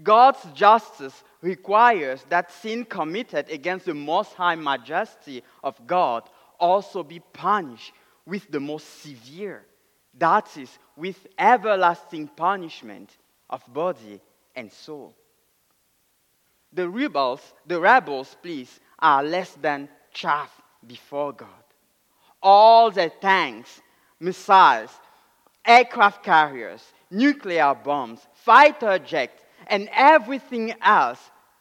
God's 0.01 0.43
justice 0.53 1.23
requires 1.41 2.23
that 2.29 2.51
sin 2.51 2.85
committed 2.85 3.49
against 3.49 3.85
the 3.85 3.93
most 3.93 4.33
high 4.33 4.55
majesty 4.55 5.43
of 5.63 5.75
God 5.85 6.23
also 6.59 7.03
be 7.03 7.19
punished 7.19 7.93
with 8.25 8.49
the 8.49 8.59
most 8.59 9.01
severe, 9.01 9.65
that 10.17 10.57
is, 10.57 10.77
with 10.95 11.27
everlasting 11.37 12.27
punishment 12.27 13.17
of 13.49 13.61
body 13.73 14.21
and 14.55 14.71
soul. 14.71 15.15
The 16.73 16.87
rebels, 16.87 17.41
the 17.65 17.79
rebels, 17.79 18.35
please, 18.41 18.79
are 18.99 19.23
less 19.23 19.51
than 19.53 19.89
chaff 20.13 20.61
before 20.85 21.33
God. 21.33 21.49
All 22.41 22.91
their 22.91 23.09
tanks, 23.09 23.81
missiles, 24.19 24.91
aircraft 25.65 26.23
carriers, 26.23 26.83
nuclear 27.09 27.73
bombs, 27.75 28.21
fighter 28.33 28.99
jets, 28.99 29.43
and 29.67 29.89
everything 29.93 30.73
else 30.81 31.19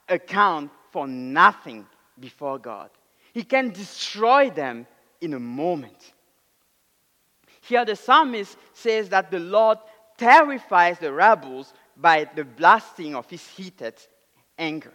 account 0.08 0.70
for 0.90 1.06
nothing 1.06 1.87
before 2.18 2.59
God. 2.59 2.90
He 3.33 3.44
can 3.44 3.70
destroy 3.70 4.50
them 4.50 4.87
in 5.20 5.35
a 5.35 5.40
moment. 5.40 6.12
Here, 7.61 7.85
the 7.85 7.96
psalmist 7.96 8.56
says 8.72 9.09
that 9.11 9.30
the 9.30 9.40
Lord 9.40 9.78
terrifies 10.16 10.98
the 10.98 11.12
rebels 11.12 11.72
by 11.96 12.28
the 12.35 12.44
blasting 12.44 13.14
of 13.14 13.28
his 13.28 13.46
heated 13.46 13.94
anger. 14.56 14.92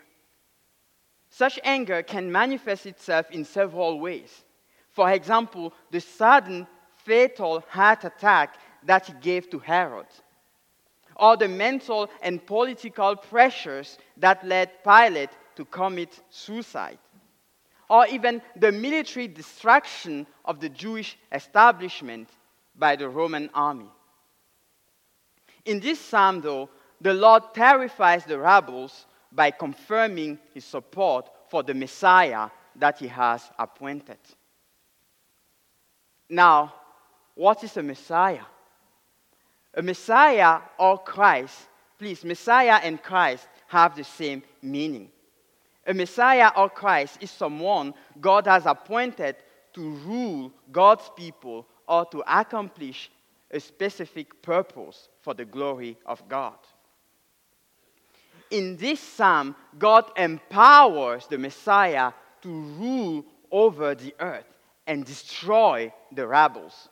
Such 1.35 1.59
anger 1.63 2.03
can 2.03 2.31
manifest 2.31 2.85
itself 2.85 3.31
in 3.31 3.43
several 3.43 3.99
ways. 3.99 4.43
For 4.91 5.09
example, 5.11 5.73
the 5.89 5.99
sudden 5.99 6.67
fatal 6.97 7.63
heart 7.69 8.03
attack 8.03 8.57
that 8.83 9.07
he 9.07 9.13
gave 9.13 9.49
to 9.49 9.57
Herod, 9.57 10.05
or 11.15 11.35
the 11.35 11.47
mental 11.47 12.07
and 12.21 12.45
political 12.45 13.15
pressures 13.15 13.97
that 14.17 14.45
led 14.45 14.83
Pilate 14.83 15.31
to 15.55 15.65
commit 15.65 16.21
suicide, 16.29 16.99
or 17.89 18.05
even 18.05 18.39
the 18.55 18.71
military 18.71 19.27
destruction 19.27 20.27
of 20.45 20.59
the 20.59 20.69
Jewish 20.69 21.17
establishment 21.31 22.29
by 22.75 22.95
the 22.95 23.09
Roman 23.09 23.49
army. 23.55 23.89
In 25.65 25.79
this 25.79 25.99
psalm, 25.99 26.41
though, 26.41 26.69
the 27.01 27.15
Lord 27.15 27.55
terrifies 27.55 28.23
the 28.23 28.37
rebels 28.37 29.07
by 29.33 29.51
confirming 29.51 30.37
his 30.53 30.63
support 30.63 31.29
for 31.49 31.63
the 31.63 31.73
Messiah 31.73 32.49
that 32.75 32.99
he 32.99 33.07
has 33.07 33.49
appointed. 33.57 34.17
Now, 36.29 36.73
what 37.35 37.63
is 37.63 37.75
a 37.77 37.83
Messiah? 37.83 38.45
A 39.73 39.81
Messiah 39.81 40.59
or 40.77 40.99
Christ, 40.99 41.67
please, 41.97 42.23
Messiah 42.23 42.79
and 42.83 43.01
Christ 43.01 43.47
have 43.67 43.95
the 43.95 44.03
same 44.03 44.43
meaning. 44.61 45.09
A 45.87 45.93
Messiah 45.93 46.51
or 46.55 46.69
Christ 46.69 47.17
is 47.19 47.31
someone 47.31 47.93
God 48.21 48.45
has 48.45 48.65
appointed 48.65 49.35
to 49.73 49.81
rule 49.81 50.53
God's 50.71 51.09
people 51.15 51.67
or 51.87 52.05
to 52.05 52.23
accomplish 52.27 53.11
a 53.51 53.59
specific 53.59 54.41
purpose 54.41 55.09
for 55.21 55.33
the 55.33 55.45
glory 55.45 55.97
of 56.05 56.27
God 56.29 56.57
in 58.53 58.77
this 58.77 58.99
psalm, 58.99 59.55
God 59.79 60.05
empowers 60.15 61.25
the 61.25 61.39
Messiah 61.39 62.11
to 62.43 62.49
rule 62.49 63.25
over 63.51 63.95
the 63.95 64.13
earth 64.19 64.45
and 64.85 65.03
destroy 65.03 65.91
the 66.11 66.27
rebels. 66.27 66.89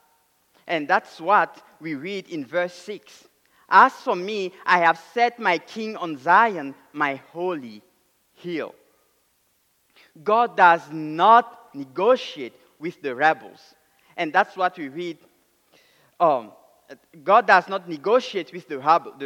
And 0.66 0.88
that's 0.88 1.22
what 1.22 1.62
we 1.80 1.94
read 1.94 2.28
in 2.30 2.46
verse 2.46 2.74
6. 2.74 3.26
As 3.70 3.94
for 3.94 4.16
me, 4.16 4.54
I 4.66 4.80
have 4.80 5.02
set 5.14 5.40
my 5.40 5.60
king 5.60 5.96
on 5.96 6.18
Zion, 6.18 6.74
my 6.94 7.22
holy 7.32 7.84
hill. 8.34 8.74
God 10.24 10.58
does 10.58 10.82
not 10.92 11.70
negotiate 11.76 12.54
with 12.80 13.02
the 13.04 13.14
rebels. 13.14 13.76
And 14.18 14.34
that's 14.34 14.58
what 14.58 14.78
we 14.78 14.90
read. 14.90 15.20
Um, 16.20 16.52
God 17.24 17.48
does 17.48 17.68
not 17.68 17.88
negotiate 17.88 18.52
with 18.52 18.68
the, 18.68 18.78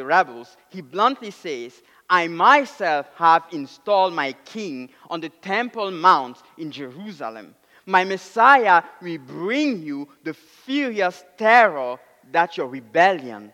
rebels. 0.06 0.58
He 0.69 0.82
bluntly 0.82 1.32
says, 1.32 1.82
I 2.10 2.28
myself 2.28 3.08
have 3.15 3.46
installed 3.52 4.13
my 4.13 4.34
king 4.46 4.89
on 5.10 5.22
the 5.22 5.30
Temple 5.30 5.91
Mount 5.91 6.38
in 6.58 6.72
Jerusalem. 6.72 7.56
My 7.86 8.04
Messiah 8.04 8.84
will 9.02 9.18
bring 9.18 9.82
you 9.82 10.08
the 10.24 10.34
furious 10.34 11.24
terror 11.38 11.98
that 12.32 12.58
your 12.58 12.68
rebellion 12.68 13.52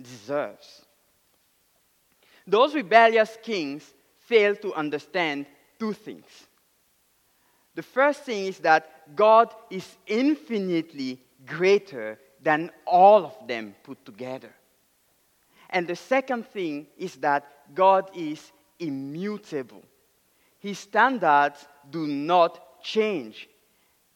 deserves. 0.00 0.82
Those 2.46 2.74
rebellious 2.74 3.36
kings 3.42 3.84
fail 4.20 4.56
to 4.56 4.74
understand 4.74 5.46
two 5.78 5.92
things. 5.92 6.46
The 7.74 7.82
first 7.82 8.22
thing 8.22 8.46
is 8.46 8.58
that 8.60 9.16
God 9.16 9.52
is 9.70 9.96
infinitely 10.06 11.20
greater 11.46 12.18
than 12.42 12.70
all 12.86 13.24
of 13.24 13.48
them 13.48 13.74
put 13.82 14.04
together. 14.04 14.52
And 15.70 15.86
the 15.86 15.96
second 15.96 16.46
thing 16.46 16.86
is 16.96 17.16
that 17.16 17.50
God 17.72 18.10
is 18.14 18.52
immutable. 18.78 19.82
His 20.58 20.78
standards 20.78 21.66
do 21.90 22.06
not 22.06 22.82
change. 22.82 23.48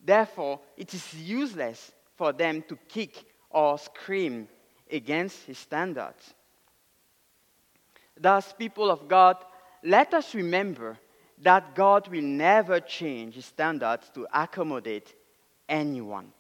Therefore, 0.05 0.61
it 0.77 0.95
is 0.95 1.15
useless 1.15 1.93
for 2.17 2.33
them 2.33 2.63
to 2.69 2.77
kick 2.89 3.25
or 3.51 3.79
scream 3.79 4.49
against 4.91 5.45
his 5.45 5.59
standards. 5.59 6.35
Thus, 8.19 8.53
people 8.53 8.91
of 8.91 9.09
God, 9.09 9.37
let 9.85 10.13
us 10.15 10.35
remember 10.35 10.99
that 11.43 11.75
God 11.75 12.09
will 12.09 12.23
never 12.23 12.81
change 12.81 13.35
his 13.35 13.47
standards 13.47 14.11
to 14.15 14.27
accommodate 14.33 15.15
anyone, 15.69 16.33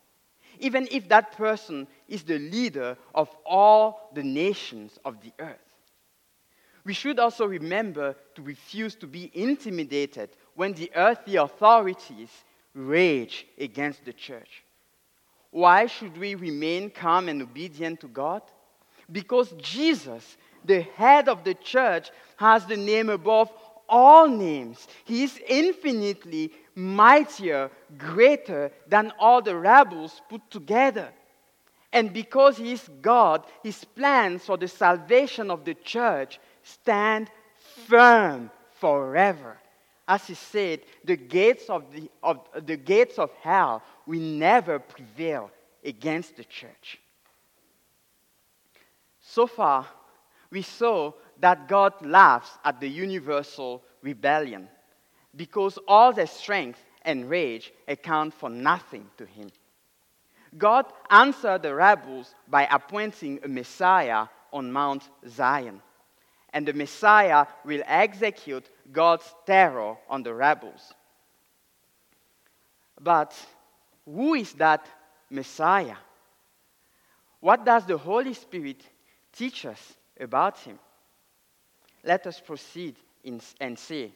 even 0.58 0.88
if 0.90 1.08
that 1.08 1.32
person 1.36 1.86
is 2.08 2.24
the 2.24 2.38
leader 2.38 2.96
of 3.14 3.28
all 3.46 4.10
the 4.14 4.24
nations 4.24 4.98
of 5.04 5.20
the 5.20 5.32
earth. 5.38 5.67
We 6.88 6.94
should 6.94 7.18
also 7.18 7.44
remember 7.44 8.16
to 8.34 8.40
refuse 8.40 8.94
to 8.94 9.06
be 9.06 9.30
intimidated 9.34 10.30
when 10.54 10.72
the 10.72 10.90
earthly 10.96 11.36
authorities 11.36 12.30
rage 12.72 13.46
against 13.60 14.06
the 14.06 14.14
church. 14.14 14.64
Why 15.50 15.84
should 15.84 16.16
we 16.16 16.34
remain 16.34 16.88
calm 16.88 17.28
and 17.28 17.42
obedient 17.42 18.00
to 18.00 18.08
God? 18.08 18.40
Because 19.12 19.52
Jesus, 19.58 20.38
the 20.64 20.80
head 20.80 21.28
of 21.28 21.44
the 21.44 21.52
church, 21.52 22.10
has 22.36 22.64
the 22.64 22.78
name 22.78 23.10
above 23.10 23.52
all 23.86 24.26
names. 24.26 24.88
He 25.04 25.24
is 25.24 25.38
infinitely 25.46 26.52
mightier, 26.74 27.70
greater 27.98 28.72
than 28.86 29.12
all 29.18 29.42
the 29.42 29.56
rebels 29.56 30.22
put 30.30 30.50
together. 30.50 31.10
And 31.92 32.14
because 32.14 32.56
He 32.56 32.72
is 32.72 32.88
God, 33.02 33.44
His 33.62 33.84
plans 33.84 34.46
for 34.46 34.56
the 34.56 34.68
salvation 34.68 35.50
of 35.50 35.66
the 35.66 35.74
church 35.74 36.40
stand 36.68 37.30
firm 37.86 38.50
forever. 38.80 39.58
As 40.06 40.26
He 40.26 40.34
said, 40.34 40.80
the 41.04 41.16
gates 41.16 41.68
of, 41.68 41.84
the, 41.92 42.10
of, 42.22 42.40
the 42.64 42.76
gates 42.76 43.18
of 43.18 43.30
hell 43.42 43.82
will 44.06 44.20
never 44.20 44.78
prevail 44.78 45.50
against 45.84 46.36
the 46.36 46.44
church. 46.44 46.98
So 49.20 49.46
far, 49.46 49.86
we 50.50 50.62
saw 50.62 51.12
that 51.40 51.68
God 51.68 51.92
laughs 52.04 52.50
at 52.64 52.80
the 52.80 52.88
universal 52.88 53.82
rebellion 54.02 54.68
because 55.36 55.78
all 55.86 56.12
their 56.12 56.26
strength 56.26 56.82
and 57.02 57.28
rage 57.28 57.72
account 57.86 58.34
for 58.34 58.50
nothing 58.50 59.06
to 59.18 59.26
him. 59.26 59.50
God 60.56 60.86
answered 61.10 61.62
the 61.62 61.74
rebels 61.74 62.34
by 62.48 62.66
appointing 62.66 63.40
a 63.44 63.48
Messiah 63.48 64.26
on 64.52 64.72
Mount 64.72 65.08
Zion. 65.28 65.82
And 66.52 66.66
the 66.66 66.72
Messiah 66.72 67.46
will 67.64 67.82
execute 67.86 68.68
God's 68.90 69.34
terror 69.46 69.96
on 70.08 70.22
the 70.22 70.34
rebels. 70.34 70.94
But 73.00 73.34
who 74.04 74.34
is 74.34 74.52
that 74.54 74.86
Messiah? 75.30 75.96
What 77.40 77.64
does 77.64 77.86
the 77.86 77.98
Holy 77.98 78.34
Spirit 78.34 78.82
teach 79.32 79.66
us 79.66 79.94
about 80.18 80.58
him? 80.58 80.78
Let 82.02 82.26
us 82.26 82.40
proceed 82.40 82.96
in, 83.24 83.40
and 83.60 83.78
see. 83.78 84.12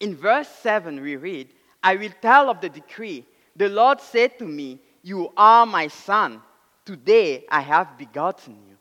In 0.00 0.16
verse 0.16 0.48
7, 0.48 1.00
we 1.00 1.16
read, 1.16 1.48
I 1.82 1.96
will 1.96 2.12
tell 2.20 2.50
of 2.50 2.60
the 2.60 2.68
decree. 2.68 3.26
The 3.56 3.68
Lord 3.68 4.00
said 4.00 4.38
to 4.38 4.44
me, 4.44 4.80
You 5.02 5.32
are 5.36 5.66
my 5.66 5.88
son. 5.88 6.42
Today 6.84 7.44
I 7.48 7.60
have 7.60 7.96
begotten 7.96 8.58
you. 8.68 8.76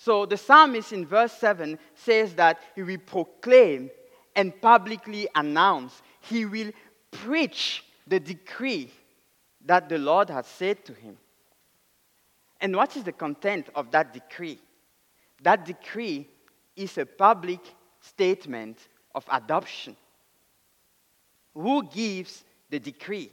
So 0.00 0.24
the 0.24 0.38
psalmist 0.38 0.94
in 0.94 1.04
verse 1.04 1.32
7 1.34 1.78
says 1.94 2.32
that 2.36 2.58
he 2.74 2.82
will 2.82 2.96
proclaim 3.04 3.90
and 4.34 4.58
publicly 4.62 5.28
announce, 5.34 6.00
he 6.20 6.46
will 6.46 6.70
preach 7.10 7.84
the 8.06 8.18
decree 8.18 8.90
that 9.66 9.90
the 9.90 9.98
Lord 9.98 10.30
has 10.30 10.46
said 10.46 10.86
to 10.86 10.94
him. 10.94 11.18
And 12.62 12.74
what 12.74 12.96
is 12.96 13.04
the 13.04 13.12
content 13.12 13.68
of 13.74 13.90
that 13.90 14.14
decree? 14.14 14.58
That 15.42 15.66
decree 15.66 16.26
is 16.76 16.96
a 16.96 17.04
public 17.04 17.60
statement 18.00 18.78
of 19.14 19.26
adoption. 19.30 19.94
Who 21.52 21.82
gives 21.82 22.42
the 22.70 22.78
decree? 22.78 23.30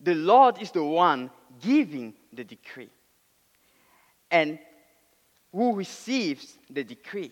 The 0.00 0.14
Lord 0.14 0.62
is 0.62 0.70
the 0.70 0.84
one 0.84 1.28
giving 1.60 2.14
the 2.32 2.44
decree. 2.44 2.90
And 4.30 4.60
who 5.52 5.74
receives 5.74 6.58
the 6.70 6.82
decree? 6.82 7.30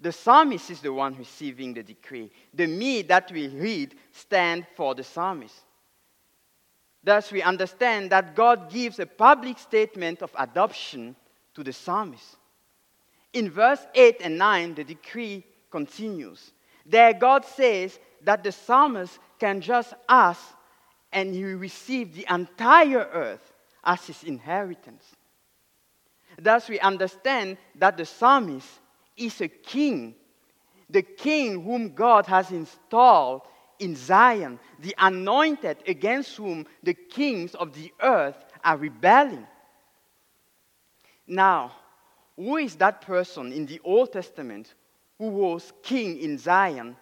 The 0.00 0.12
psalmist 0.12 0.70
is 0.70 0.80
the 0.80 0.92
one 0.92 1.16
receiving 1.16 1.72
the 1.74 1.82
decree. 1.82 2.30
The 2.52 2.66
me 2.66 3.02
that 3.02 3.30
we 3.32 3.48
read 3.48 3.94
stand 4.12 4.66
for 4.74 4.94
the 4.94 5.04
psalmist. 5.04 5.54
Thus, 7.02 7.30
we 7.30 7.40
understand 7.40 8.10
that 8.10 8.34
God 8.34 8.70
gives 8.70 8.98
a 8.98 9.06
public 9.06 9.58
statement 9.58 10.22
of 10.22 10.32
adoption 10.36 11.14
to 11.54 11.62
the 11.62 11.72
psalmist. 11.72 12.36
In 13.32 13.50
verse 13.50 13.86
8 13.94 14.16
and 14.22 14.38
9, 14.38 14.74
the 14.74 14.84
decree 14.84 15.44
continues. 15.70 16.52
There, 16.84 17.12
God 17.12 17.44
says 17.44 17.98
that 18.22 18.42
the 18.42 18.52
psalmist 18.52 19.18
can 19.38 19.60
just 19.60 19.94
ask 20.08 20.42
and 21.12 21.34
he 21.34 21.44
will 21.44 21.56
receive 21.56 22.14
the 22.14 22.26
entire 22.28 23.08
earth 23.12 23.52
as 23.84 24.04
his 24.06 24.24
inheritance. 24.24 25.04
Thus, 26.40 26.68
we 26.68 26.78
understand 26.80 27.56
that 27.76 27.96
the 27.96 28.04
psalmist 28.04 28.68
is 29.16 29.40
a 29.40 29.48
king, 29.48 30.14
the 30.90 31.02
king 31.02 31.62
whom 31.62 31.94
God 31.94 32.26
has 32.26 32.50
installed 32.50 33.42
in 33.78 33.96
Zion, 33.96 34.58
the 34.78 34.94
anointed 34.98 35.78
against 35.86 36.36
whom 36.36 36.66
the 36.82 36.94
kings 36.94 37.54
of 37.54 37.72
the 37.74 37.92
earth 38.00 38.36
are 38.64 38.76
rebelling. 38.76 39.46
Now, 41.26 41.72
who 42.36 42.58
is 42.58 42.76
that 42.76 43.00
person 43.00 43.52
in 43.52 43.66
the 43.66 43.80
Old 43.82 44.12
Testament 44.12 44.74
who 45.18 45.28
was 45.28 45.72
king 45.82 46.18
in 46.18 46.38
Zion 46.38 46.96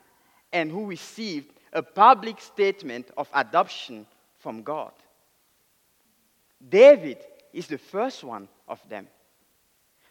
and 0.53 0.71
who 0.71 0.87
received 0.87 1.53
a 1.73 1.83
public 1.83 2.41
statement 2.41 3.11
of 3.17 3.29
adoption 3.35 4.07
from 4.39 4.63
God? 4.63 4.93
David 6.67 7.19
is 7.53 7.67
the 7.67 7.79
first 7.79 8.23
one 8.23 8.49
of 8.69 8.81
them. 8.89 9.09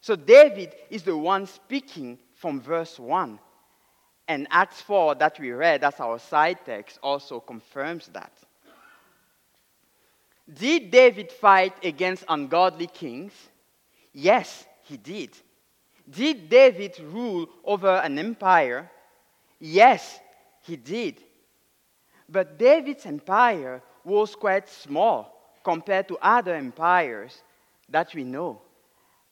So, 0.03 0.17
David 0.17 0.75
is 0.89 1.03
the 1.03 1.15
one 1.15 1.45
speaking 1.45 2.19
from 2.35 2.59
verse 2.59 2.99
1 2.99 3.39
and 4.27 4.47
Acts 4.51 4.81
4 4.81 5.15
that 5.15 5.39
we 5.39 5.51
read 5.51 5.81
as 5.81 5.97
our 6.01 6.19
side 6.19 6.57
text 6.65 6.99
also 7.01 7.39
confirms 7.39 8.09
that. 8.09 8.33
Did 10.53 10.91
David 10.91 11.31
fight 11.31 11.85
against 11.85 12.25
ungodly 12.27 12.87
kings? 12.87 13.31
Yes, 14.11 14.65
he 14.81 14.97
did. 14.97 15.37
Did 16.09 16.49
David 16.49 16.99
rule 16.99 17.47
over 17.63 17.95
an 17.95 18.19
empire? 18.19 18.91
Yes, 19.57 20.19
he 20.63 20.75
did. 20.75 21.23
But 22.27 22.59
David's 22.59 23.05
empire 23.05 23.81
was 24.03 24.35
quite 24.35 24.67
small 24.67 25.55
compared 25.63 26.09
to 26.09 26.17
other 26.21 26.55
empires 26.55 27.41
that 27.87 28.13
we 28.13 28.25
know. 28.25 28.59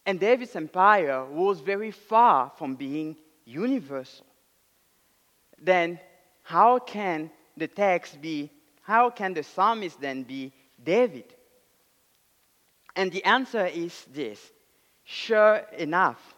And 0.05 0.19
David's 0.19 0.55
empire 0.55 1.25
was 1.25 1.59
very 1.59 1.91
far 1.91 2.51
from 2.57 2.75
being 2.75 3.15
universal 3.45 4.25
then 5.61 5.99
how 6.43 6.79
can 6.79 7.29
the 7.55 7.67
text 7.67 8.19
be, 8.21 8.49
how 8.81 9.09
can 9.09 9.33
the 9.33 9.43
psalmist 9.43 10.01
then 10.01 10.23
be 10.23 10.51
David? 10.83 11.35
And 12.95 13.11
the 13.11 13.23
answer 13.23 13.67
is 13.67 14.05
this 14.11 14.51
sure 15.03 15.61
enough, 15.77 16.35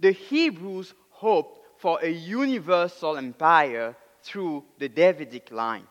the 0.00 0.12
Hebrews 0.12 0.94
hoped 1.10 1.60
for 1.78 1.98
a 2.02 2.10
universal 2.10 3.16
empire 3.16 3.96
through 4.22 4.64
the 4.78 4.88
Davidic 4.88 5.50
line. 5.50 5.86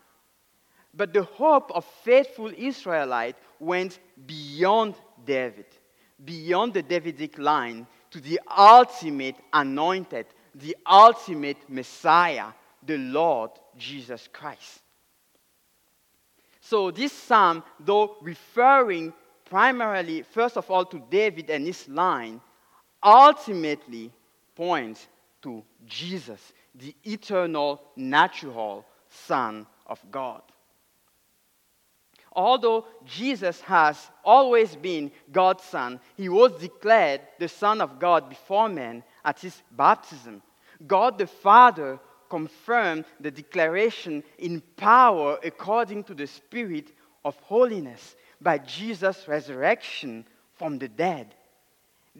But 0.94 1.14
the 1.14 1.24
hope 1.24 1.72
of 1.72 1.86
faithful 2.04 2.52
Israelite 2.58 3.36
went 3.60 4.00
beyond 4.26 4.96
David, 5.26 5.66
beyond 6.26 6.74
the 6.74 6.84
Davidic 6.84 7.38
line, 7.38 7.88
to 8.12 8.20
the 8.20 8.40
ultimate 8.58 9.36
anointed 9.54 10.26
the 10.56 10.76
ultimate 10.86 11.58
Messiah, 11.70 12.48
the 12.86 12.98
Lord 12.98 13.52
Jesus 13.78 14.30
Christ. 14.32 14.82
So, 16.62 16.92
this 16.92 17.12
psalm, 17.12 17.64
though 17.80 18.18
referring 18.22 19.14
primarily, 19.44 20.24
first 20.24 20.58
of 20.58 20.72
all, 20.72 20.86
to 20.86 21.00
David 21.10 21.50
and 21.50 21.68
his 21.68 21.88
line, 21.88 22.42
ultimately 23.04 24.12
points 24.56 25.08
to 25.44 25.64
Jesus, 25.86 26.54
the 26.74 26.96
eternal, 27.04 27.82
natural 27.96 28.86
Son 29.10 29.68
of 29.86 30.04
God. 30.10 30.42
Although 32.36 32.86
Jesus 33.06 33.62
has 33.62 34.12
always 34.24 34.76
been 34.76 35.12
God's 35.32 35.64
Son, 35.64 36.00
he 36.18 36.28
was 36.28 36.52
declared 36.60 37.22
the 37.40 37.48
Son 37.48 37.80
of 37.80 37.98
God 37.98 38.30
before 38.30 38.68
men 38.68 39.04
at 39.24 39.40
his 39.40 39.62
baptism. 39.72 40.42
God 40.86 41.18
the 41.18 41.28
Father 41.28 41.98
confirmed 42.30 43.06
the 43.20 43.32
declaration 43.32 44.24
in 44.38 44.62
power 44.76 45.40
according 45.44 46.04
to 46.06 46.14
the 46.14 46.28
Spirit 46.28 46.92
of 47.24 47.36
holiness 47.40 48.16
by 48.42 48.58
Jesus' 48.58 49.28
resurrection 49.28 50.26
from 50.56 50.78
the 50.78 50.90
dead. 50.90 51.34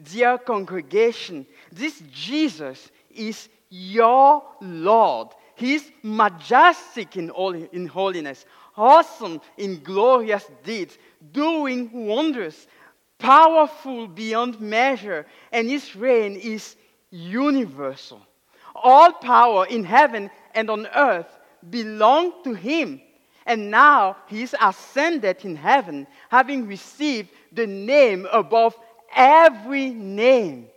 Dear 0.02 0.38
congregation, 0.38 1.46
this 1.70 2.02
Jesus 2.10 2.90
is 3.10 3.48
your 3.68 4.42
Lord. 4.60 5.28
He's 5.54 5.90
majestic 6.02 7.16
in, 7.16 7.30
all, 7.30 7.54
in 7.54 7.86
holiness, 7.86 8.44
awesome 8.76 9.40
in 9.56 9.82
glorious 9.82 10.46
deeds, 10.64 10.98
doing 11.32 11.90
wonders, 12.06 12.66
powerful 13.18 14.06
beyond 14.06 14.60
measure, 14.60 15.26
and 15.52 15.68
his 15.68 15.96
reign 15.96 16.36
is 16.36 16.76
universal. 17.10 18.20
All 18.74 19.12
power 19.12 19.66
in 19.66 19.84
heaven 19.84 20.30
and 20.54 20.68
on 20.68 20.86
earth 20.94 21.38
belong 21.70 22.42
to 22.44 22.52
him. 22.52 23.00
And 23.46 23.70
now 23.70 24.16
he 24.26 24.42
is 24.42 24.54
ascended 24.60 25.44
in 25.44 25.56
heaven, 25.56 26.06
having 26.28 26.66
received 26.66 27.30
the 27.52 27.66
name 27.66 28.26
above 28.32 28.76
every 29.14 29.90
name. 29.90 30.68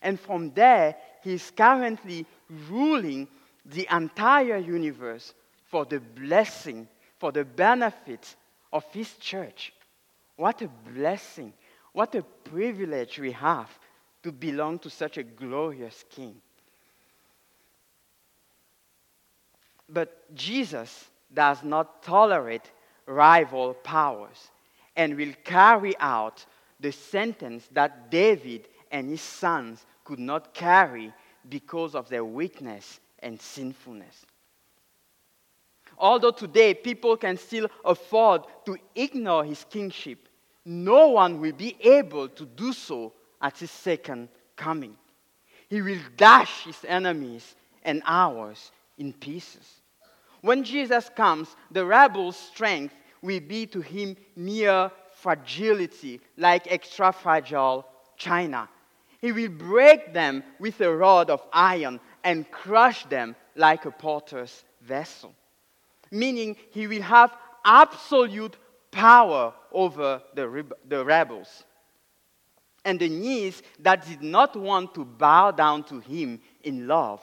And 0.00 0.18
from 0.18 0.52
there, 0.52 0.96
he's 1.22 1.50
currently 1.50 2.26
ruling 2.68 3.28
the 3.66 3.86
entire 3.90 4.56
universe 4.56 5.34
for 5.66 5.84
the 5.84 6.00
blessing, 6.00 6.88
for 7.20 7.30
the 7.30 7.44
benefit 7.44 8.34
of 8.72 8.84
his 8.92 9.12
church. 9.18 9.72
What 10.36 10.62
a 10.62 10.68
blessing, 10.68 11.52
what 11.92 12.14
a 12.14 12.22
privilege 12.22 13.18
we 13.18 13.32
have 13.32 13.70
to 14.22 14.32
belong 14.32 14.78
to 14.80 14.90
such 14.90 15.18
a 15.18 15.22
glorious 15.22 16.04
king. 16.10 16.34
But 19.88 20.34
Jesus 20.34 21.08
does 21.32 21.62
not 21.62 22.02
tolerate 22.02 22.70
rival 23.06 23.74
powers 23.74 24.50
and 24.96 25.16
will 25.16 25.34
carry 25.44 25.94
out 26.00 26.44
the 26.78 26.90
sentence 26.92 27.68
that 27.72 28.10
David 28.10 28.66
and 28.90 29.10
his 29.10 29.20
sons 29.20 29.84
could 30.04 30.18
not 30.18 30.54
carry 30.54 31.12
because 31.48 31.94
of 31.94 32.08
their 32.08 32.24
weakness 32.24 32.98
and 33.18 33.40
sinfulness. 33.40 34.24
Although 36.00 36.30
today 36.30 36.72
people 36.72 37.16
can 37.18 37.36
still 37.36 37.68
afford 37.84 38.42
to 38.64 38.78
ignore 38.94 39.44
his 39.44 39.64
kingship, 39.68 40.28
no 40.64 41.08
one 41.08 41.40
will 41.40 41.52
be 41.52 41.76
able 41.80 42.28
to 42.30 42.46
do 42.46 42.72
so 42.72 43.12
at 43.40 43.58
his 43.58 43.70
second 43.70 44.30
coming. 44.56 44.96
He 45.68 45.82
will 45.82 46.00
dash 46.16 46.64
his 46.64 46.84
enemies 46.88 47.54
and 47.82 48.02
ours 48.06 48.72
in 48.96 49.12
pieces. 49.12 49.82
When 50.40 50.64
Jesus 50.64 51.10
comes, 51.14 51.54
the 51.70 51.84
rebel's 51.84 52.36
strength 52.36 52.94
will 53.20 53.40
be 53.40 53.66
to 53.66 53.82
him 53.82 54.16
mere 54.34 54.90
fragility, 55.12 56.20
like 56.38 56.72
extra 56.72 57.12
fragile 57.12 57.86
china. 58.16 58.70
He 59.20 59.32
will 59.32 59.50
break 59.50 60.14
them 60.14 60.42
with 60.58 60.80
a 60.80 60.96
rod 60.96 61.28
of 61.28 61.42
iron 61.52 62.00
and 62.24 62.50
crush 62.50 63.04
them 63.04 63.36
like 63.54 63.84
a 63.84 63.90
potter's 63.90 64.64
vessel. 64.80 65.34
Meaning, 66.10 66.56
he 66.70 66.86
will 66.86 67.02
have 67.02 67.36
absolute 67.64 68.56
power 68.90 69.54
over 69.72 70.22
the, 70.34 70.66
the 70.88 71.04
rebels. 71.04 71.64
And 72.84 72.98
the 72.98 73.08
knees 73.08 73.62
that 73.80 74.06
did 74.06 74.22
not 74.22 74.56
want 74.56 74.94
to 74.94 75.04
bow 75.04 75.50
down 75.50 75.84
to 75.84 76.00
him 76.00 76.40
in 76.62 76.86
love, 76.86 77.20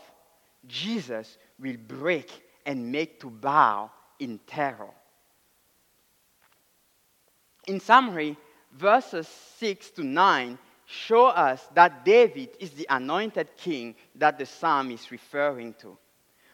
Jesus 0.67 1.37
will 1.59 1.77
break 1.87 2.31
and 2.65 2.91
make 2.91 3.19
to 3.21 3.29
bow 3.29 3.89
in 4.19 4.39
terror. 4.45 4.93
In 7.67 7.79
summary, 7.79 8.37
verses 8.71 9.27
6 9.57 9.91
to 9.91 10.03
9 10.03 10.57
show 10.85 11.25
us 11.25 11.67
that 11.73 12.05
David 12.05 12.49
is 12.59 12.71
the 12.71 12.87
anointed 12.89 13.49
king 13.57 13.95
that 14.15 14.37
the 14.37 14.45
psalm 14.45 14.91
is 14.91 15.11
referring 15.11 15.73
to. 15.81 15.97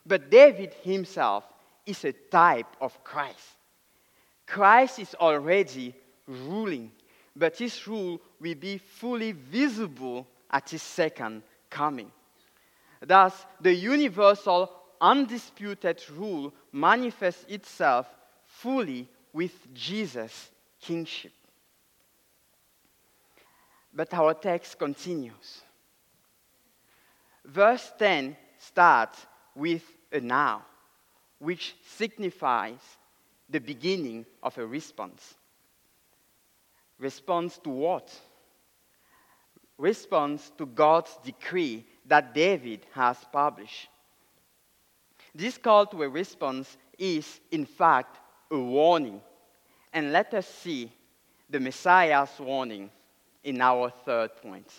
But 0.06 0.32
David 0.32 0.74
himself 0.82 1.44
is 1.86 2.04
a 2.06 2.14
type 2.14 2.76
of 2.80 3.04
Christ. 3.04 3.58
Christ 4.46 5.00
is 5.00 5.16
already 5.16 5.96
ruling, 6.28 6.92
but 7.36 7.58
his 7.58 7.88
rule 7.88 8.20
will 8.40 8.56
be 8.56 8.78
fully 8.78 9.32
visible 9.32 10.28
at 10.50 10.70
his 10.70 10.82
second 10.82 11.44
coming. 11.70 12.12
Thus, 13.02 13.46
the 13.60 13.74
universal, 13.74 14.72
undisputed 15.02 16.02
rule 16.16 16.54
manifests 16.72 17.46
itself 17.50 18.08
fully 18.46 19.10
with 19.34 19.74
Jesus' 19.74 20.52
kingship. 20.80 21.34
But 23.94 24.14
our 24.14 24.34
text 24.34 24.80
continues. 24.80 25.62
Verse 27.46 27.92
10 28.00 28.38
starts 28.58 29.26
with 29.56 29.84
a 30.12 30.20
now, 30.20 30.64
which 31.44 31.76
signifies 31.86 32.80
the 33.50 33.60
beginning 33.60 34.26
of 34.42 34.58
a 34.58 34.66
response. 34.66 35.36
Response 36.98 37.58
to 37.66 37.70
what? 37.70 38.10
Response 39.78 40.52
to 40.58 40.66
God's 40.66 41.18
decree 41.22 41.86
that 42.06 42.34
David 42.34 42.86
has 42.94 43.18
published. 43.30 43.90
This 45.36 45.58
call 45.58 45.86
to 45.88 46.04
a 46.04 46.10
response 46.10 46.78
is, 46.98 47.42
in 47.52 47.66
fact, 47.66 48.20
a 48.50 48.58
warning. 48.58 49.20
And 49.92 50.14
let 50.14 50.34
us 50.34 50.48
see 50.48 50.92
the 51.50 51.60
Messiah's 51.60 52.40
warning 52.40 52.90
in 53.44 53.60
our 53.60 53.90
third 54.06 54.30
point. 54.38 54.72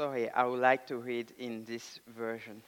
Sorry, 0.00 0.30
I 0.30 0.46
would 0.46 0.60
like 0.60 0.86
to 0.86 0.96
read 0.96 1.30
in 1.38 1.66
this 1.66 2.00
version. 2.08 2.62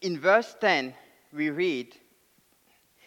In 0.00 0.20
verse 0.20 0.54
10, 0.60 0.94
we 1.32 1.50
read, 1.50 1.96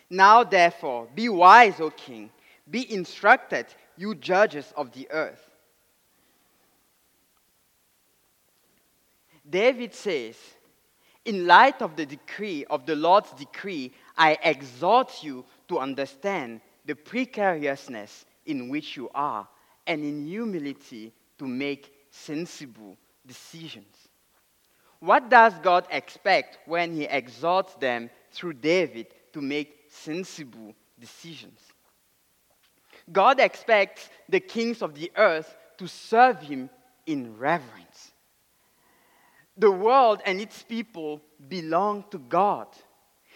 Now 0.10 0.44
therefore, 0.44 1.08
be 1.16 1.30
wise, 1.30 1.80
O 1.80 1.92
king, 1.92 2.30
be 2.70 2.94
instructed, 2.94 3.68
you 3.96 4.16
judges 4.16 4.74
of 4.76 4.92
the 4.92 5.10
earth. 5.12 5.50
David 9.50 9.94
says, 9.94 10.36
In 11.26 11.48
light 11.48 11.82
of 11.82 11.96
the 11.96 12.06
decree, 12.06 12.66
of 12.66 12.86
the 12.86 12.96
Lord's 12.96 13.32
decree, 13.32 13.94
I 14.18 14.38
exhort 14.44 15.24
you 15.24 15.46
to 15.70 15.80
understand 15.80 16.62
the 16.86 16.96
precariousness 16.96 18.26
in 18.46 18.68
which 18.68 18.98
you 18.98 19.10
are, 19.16 19.48
and 19.88 20.04
in 20.04 20.26
humility 20.26 21.14
to 21.38 21.48
make 21.48 21.94
sensible 22.10 22.98
decisions. 23.26 23.96
What 25.00 25.30
does 25.30 25.54
God 25.62 25.86
expect 25.92 26.60
when 26.66 26.94
He 26.94 27.04
exhorts 27.04 27.74
them 27.76 28.10
through 28.32 28.54
David 28.54 29.08
to 29.34 29.42
make 29.42 29.86
sensible 29.90 30.74
decisions? 31.00 31.60
God 33.12 33.40
expects 33.40 34.10
the 34.30 34.40
kings 34.40 34.82
of 34.82 34.96
the 34.96 35.12
earth 35.18 35.56
to 35.78 35.88
serve 35.88 36.40
Him 36.40 36.70
in 37.06 37.38
reverence. 37.38 38.13
The 39.58 39.72
world 39.72 40.22
and 40.26 40.42
its 40.42 40.64
people 40.64 41.22
belong 41.48 42.06
to 42.12 42.18
God. 42.18 42.68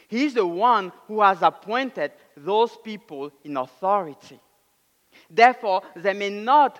He's 0.07 0.33
the 0.33 0.47
one 0.47 0.91
who 1.07 1.21
has 1.21 1.41
appointed 1.41 2.11
those 2.35 2.75
people 2.83 3.31
in 3.43 3.57
authority. 3.57 4.39
Therefore, 5.29 5.81
they 5.95 6.13
may 6.13 6.29
not 6.29 6.79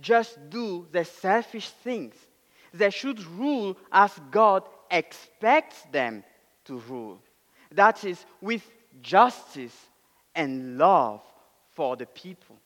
just 0.00 0.50
do 0.50 0.86
the 0.90 1.04
selfish 1.04 1.68
things 1.68 2.14
they 2.72 2.90
should 2.90 3.24
rule 3.24 3.76
as 3.90 4.12
God 4.30 4.64
expects 4.90 5.82
them 5.90 6.24
to 6.64 6.78
rule. 6.80 7.20
That 7.72 8.04
is, 8.04 8.24
with 8.40 8.62
justice 9.00 9.76
and 10.34 10.78
love 10.78 11.22
for 11.72 11.96
the 11.96 12.06
people. 12.06 12.57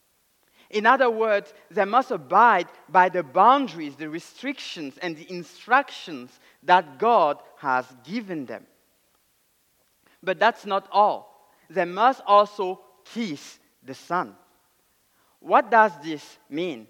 In 0.73 0.87
other 0.87 1.11
words, 1.11 1.53
they 1.71 1.85
must 1.85 2.11
abide 2.11 2.67
by 2.89 3.09
the 3.09 3.23
boundaries, 3.23 3.95
the 3.95 4.09
restrictions, 4.09 4.99
and 4.99 5.17
the 5.17 5.31
instructions 5.31 6.41
that 6.65 6.99
God 6.99 7.39
has 7.59 7.87
given 8.05 8.47
them. 8.47 8.67
But 10.23 10.39
that's 10.39 10.67
not 10.67 10.89
all. 10.91 11.51
They 11.71 11.85
must 11.85 12.23
also 12.27 12.81
kiss 13.05 13.59
the 13.85 13.95
Son. 13.95 14.35
What 15.41 15.71
does 15.71 15.93
this 16.03 16.39
mean? 16.49 16.87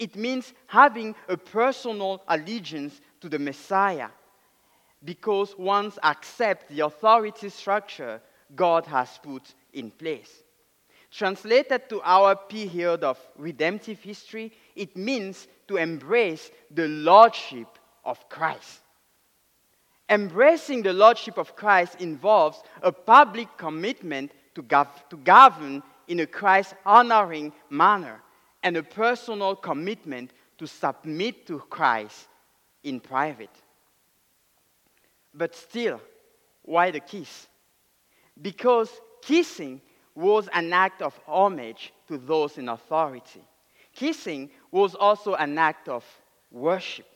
it 0.00 0.16
means 0.16 0.54
having 0.66 1.14
a 1.28 1.36
personal 1.36 2.22
allegiance 2.26 3.00
to 3.20 3.28
the 3.28 3.38
Messiah 3.38 4.08
because 5.04 5.52
one 5.52 5.92
accepts 6.02 6.74
the 6.74 6.80
authority 6.80 7.50
structure 7.50 8.20
God 8.56 8.86
has 8.86 9.20
put 9.22 9.54
in 9.74 9.90
place. 9.90 10.42
Translated 11.10 11.88
to 11.88 12.00
our 12.02 12.36
period 12.36 13.02
of 13.02 13.18
redemptive 13.36 14.00
history, 14.00 14.52
it 14.76 14.96
means 14.96 15.48
to 15.66 15.76
embrace 15.76 16.50
the 16.70 16.86
lordship 16.88 17.66
of 18.04 18.28
Christ. 18.28 18.80
Embracing 20.08 20.82
the 20.82 20.92
lordship 20.92 21.38
of 21.38 21.54
Christ 21.54 22.00
involves 22.00 22.62
a 22.82 22.92
public 22.92 23.48
commitment 23.56 24.32
to, 24.54 24.62
gov- 24.62 25.08
to 25.10 25.16
govern 25.16 25.82
in 26.08 26.20
a 26.20 26.26
Christ 26.26 26.74
honoring 26.84 27.52
manner 27.68 28.20
and 28.62 28.76
a 28.76 28.82
personal 28.82 29.54
commitment 29.54 30.32
to 30.58 30.66
submit 30.66 31.46
to 31.46 31.58
Christ 31.70 32.28
in 32.82 33.00
private. 33.00 33.50
But 35.32 35.54
still, 35.54 36.00
why 36.62 36.90
the 36.90 37.00
kiss? 37.00 37.46
Because 38.40 38.90
kissing 39.22 39.80
was 40.14 40.48
an 40.52 40.72
act 40.72 41.02
of 41.02 41.18
homage 41.26 41.92
to 42.08 42.18
those 42.18 42.58
in 42.58 42.68
authority. 42.68 43.42
Kissing 43.94 44.50
was 44.70 44.94
also 44.94 45.34
an 45.34 45.56
act 45.58 45.88
of 45.88 46.04
worship. 46.50 47.06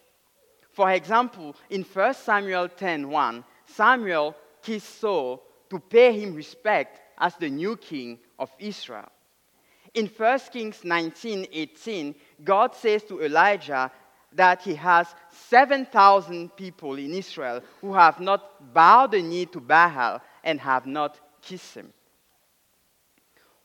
For 0.73 0.91
example, 0.91 1.55
in 1.71 1.85
1 1.85 2.15
Samuel 2.15 2.69
10:1, 2.69 3.45
Samuel 3.67 4.35
kissed 4.63 4.99
Saul 4.99 5.43
to 5.71 5.79
pay 5.79 6.19
him 6.19 6.35
respect 6.35 7.01
as 7.19 7.37
the 7.37 7.49
new 7.49 7.77
king 7.77 8.19
of 8.39 8.51
Israel. 8.59 9.11
In 9.95 10.07
1 10.09 10.51
Kings 10.53 10.83
19:18, 10.83 12.15
God 12.43 12.75
says 12.75 13.05
to 13.05 13.23
Elijah 13.23 13.91
that 14.33 14.63
he 14.63 14.75
has 14.75 15.15
7,000 15.31 16.57
people 16.57 16.99
in 16.99 17.15
Israel 17.15 17.63
who 17.81 17.93
have 17.95 18.19
not 18.19 18.75
bowed 18.75 19.13
the 19.13 19.23
knee 19.23 19.47
to 19.47 19.61
Baal 19.61 20.21
and 20.43 20.61
have 20.61 20.87
not 20.87 21.21
kissed 21.41 21.77
him. 21.77 21.93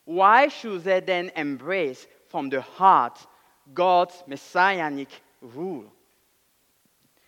Why 0.09 0.47
should 0.47 0.85
they 0.85 1.01
then 1.01 1.31
embrace 1.35 2.07
from 2.29 2.49
the 2.49 2.61
heart 2.61 3.19
God's 3.75 4.23
messianic 4.25 5.09
rule? 5.39 5.85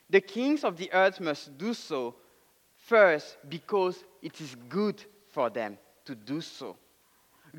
The 0.10 0.20
kings 0.20 0.64
of 0.64 0.78
the 0.78 0.92
earth 0.92 1.20
must 1.20 1.56
do 1.60 1.76
so 1.76 2.16
first 2.78 3.38
because 3.48 4.04
it 4.24 4.42
is 4.42 4.56
good 4.68 5.00
for 5.30 5.52
them 5.52 5.78
to 6.06 6.16
do 6.16 6.42
so. 6.42 6.76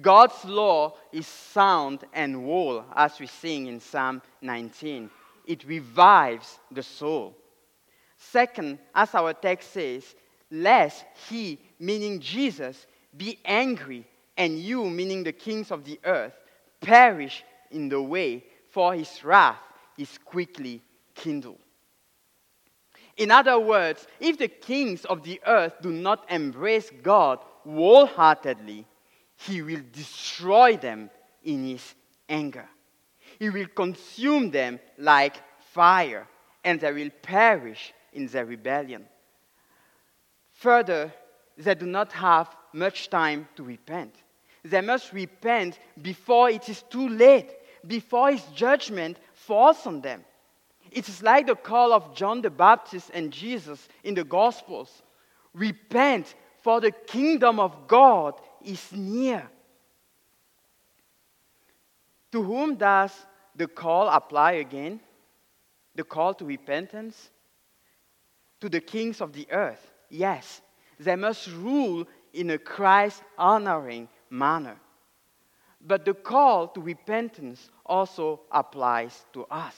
God's 0.01 0.45
law 0.45 0.95
is 1.13 1.29
sound 1.29 2.03
and 2.13 2.35
whole, 2.35 2.85
as 2.93 3.21
we 3.21 3.29
sing 3.29 3.69
in 3.69 3.79
Psalm 3.79 4.23
19. 4.41 5.09
It 5.47 5.63
revives 5.63 6.59
the 6.73 6.83
soul. 6.83 7.37
Second, 8.17 8.77
as 8.93 9.15
our 9.15 9.35
text 9.35 9.71
says, 9.71 10.17
lest 10.51 11.05
he, 11.29 11.61
meaning 11.79 12.19
Jesus, 12.19 12.89
be 13.17 13.39
angry, 13.45 14.05
and 14.37 14.59
you, 14.59 14.89
meaning 14.89 15.23
the 15.23 15.33
kings 15.33 15.71
of 15.71 15.85
the 15.85 16.01
earth, 16.05 16.35
perish 16.81 17.45
in 17.71 17.89
the 17.89 18.01
way, 18.01 18.45
for 18.71 18.95
his 18.95 19.23
wrath 19.25 19.59
is 19.99 20.19
quickly 20.25 20.83
kindled. 21.15 21.59
In 23.17 23.31
other 23.31 23.59
words, 23.59 24.07
if 24.21 24.39
the 24.39 24.49
kings 24.49 25.05
of 25.05 25.23
the 25.23 25.41
earth 25.47 25.75
do 25.83 25.91
not 25.91 26.25
embrace 26.31 26.91
God 27.03 27.41
wholeheartedly, 27.65 28.87
he 29.37 29.63
will 29.63 29.83
destroy 29.93 30.77
them 30.77 31.11
in 31.45 31.65
his 31.65 31.95
anger. 32.29 32.69
He 33.39 33.51
will 33.51 33.67
consume 33.67 34.51
them 34.51 34.81
like 34.99 35.37
fire, 35.73 36.27
and 36.65 36.81
they 36.81 36.93
will 36.93 37.11
perish 37.23 37.93
in 38.13 38.27
their 38.29 38.47
rebellion. 38.47 39.07
Further, 40.53 41.13
they 41.57 41.75
do 41.75 41.87
not 41.87 42.13
have 42.13 42.55
much 42.73 43.11
time 43.11 43.49
to 43.57 43.63
repent. 43.63 44.15
They 44.65 44.81
must 44.81 45.13
repent 45.13 45.79
before 46.01 46.51
it 46.51 46.69
is 46.69 46.83
too 46.83 47.09
late, 47.09 47.51
before 47.87 48.31
his 48.31 48.45
judgment 48.55 49.19
falls 49.35 49.87
on 49.87 50.01
them. 50.01 50.25
It 50.91 51.09
is 51.09 51.23
like 51.23 51.47
the 51.47 51.57
call 51.57 51.93
of 51.93 52.15
John 52.15 52.43
the 52.43 52.51
Baptist 52.51 53.11
and 53.15 53.33
Jesus 53.33 53.89
in 54.05 54.15
the 54.15 54.25
Gospels 54.25 55.03
Repent, 55.55 56.35
for 56.63 56.81
the 56.81 56.93
kingdom 56.93 57.61
of 57.61 57.87
God 57.87 58.35
is 58.65 58.91
near. 58.93 59.51
To 62.31 62.43
whom 62.43 62.77
does 62.77 63.13
the 63.55 63.67
call 63.67 64.09
apply 64.09 64.53
again? 64.53 65.01
The 65.95 66.05
call 66.05 66.33
to 66.35 66.45
repentance? 66.45 67.31
To 68.61 68.69
the 68.69 68.81
kings 68.81 69.21
of 69.21 69.33
the 69.33 69.47
earth. 69.51 69.93
Yes, 70.09 70.63
they 70.99 71.17
must 71.17 71.49
rule 71.49 72.07
in 72.33 72.51
a 72.51 72.59
Christ 72.59 73.23
honoring 73.37 74.09
manner. 74.31 74.77
But 75.81 76.05
the 76.05 76.15
call 76.15 76.69
to 76.69 76.81
repentance 76.81 77.69
also 77.85 78.41
applies 78.51 79.25
to 79.33 79.45
us. 79.51 79.75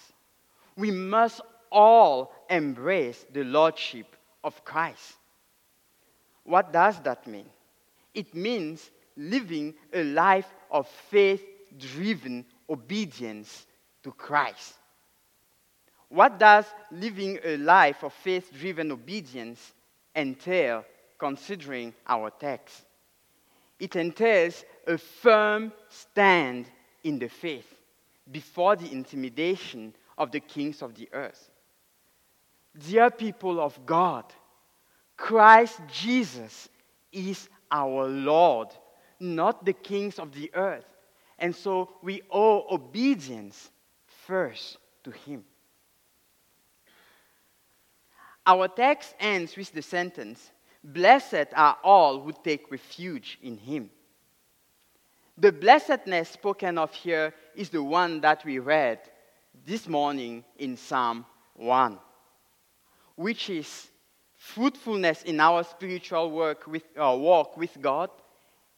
We 0.76 0.90
must 0.90 1.40
all 1.70 2.32
embrace 2.50 3.24
the 3.32 3.44
Lordship 3.44 4.16
of 4.42 4.64
Christ. 4.64 5.16
What 6.44 6.72
does 6.72 7.00
that 7.00 7.26
mean? 7.26 7.46
It 8.12 8.34
means 8.34 8.90
living 9.16 9.74
a 9.92 10.04
life 10.04 10.52
of 10.70 10.86
faith 11.10 11.42
driven 11.78 12.44
obedience 12.68 13.66
to 14.02 14.12
Christ. 14.12 14.74
What 16.08 16.38
does 16.38 16.66
living 16.92 17.38
a 17.42 17.56
life 17.56 18.04
of 18.04 18.12
faith 18.12 18.52
driven 18.56 18.92
obedience 18.92 19.72
entail, 20.14 20.84
considering 21.18 21.94
our 22.06 22.30
text? 22.30 22.84
It 23.78 23.96
entails 23.96 24.64
a 24.86 24.98
firm 24.98 25.72
stand 25.88 26.66
in 27.02 27.18
the 27.18 27.28
faith 27.28 27.66
before 28.30 28.76
the 28.76 28.90
intimidation 28.90 29.94
of 30.16 30.30
the 30.30 30.40
kings 30.40 30.82
of 30.82 30.94
the 30.94 31.08
earth. 31.12 31.50
Dear 32.78 33.10
people 33.10 33.60
of 33.60 33.78
God, 33.84 34.24
Christ 35.16 35.80
Jesus 35.92 36.68
is 37.12 37.48
our 37.70 38.06
Lord, 38.06 38.68
not 39.20 39.64
the 39.64 39.72
kings 39.72 40.18
of 40.18 40.32
the 40.32 40.50
earth. 40.54 40.86
And 41.38 41.54
so 41.54 41.90
we 42.02 42.22
owe 42.30 42.64
obedience 42.70 43.70
first 44.26 44.78
to 45.04 45.10
Him. 45.10 45.44
Our 48.46 48.68
text 48.68 49.14
ends 49.18 49.56
with 49.56 49.72
the 49.72 49.82
sentence 49.82 50.50
Blessed 50.84 51.46
are 51.56 51.78
all 51.82 52.20
who 52.20 52.32
take 52.44 52.70
refuge 52.70 53.38
in 53.42 53.56
Him. 53.56 53.88
The 55.38 55.50
blessedness 55.50 56.28
spoken 56.28 56.76
of 56.76 56.92
here 56.92 57.32
is 57.56 57.70
the 57.70 57.82
one 57.82 58.20
that 58.20 58.44
we 58.44 58.58
read 58.58 59.00
this 59.66 59.88
morning 59.88 60.44
in 60.58 60.76
Psalm 60.76 61.24
1, 61.54 61.98
which 63.16 63.48
is 63.48 63.88
fruitfulness 64.36 65.22
in 65.22 65.40
our 65.40 65.64
spiritual 65.64 66.30
work 66.30 66.66
with, 66.66 66.84
uh, 67.00 67.16
walk 67.18 67.56
with 67.56 67.80
God, 67.80 68.10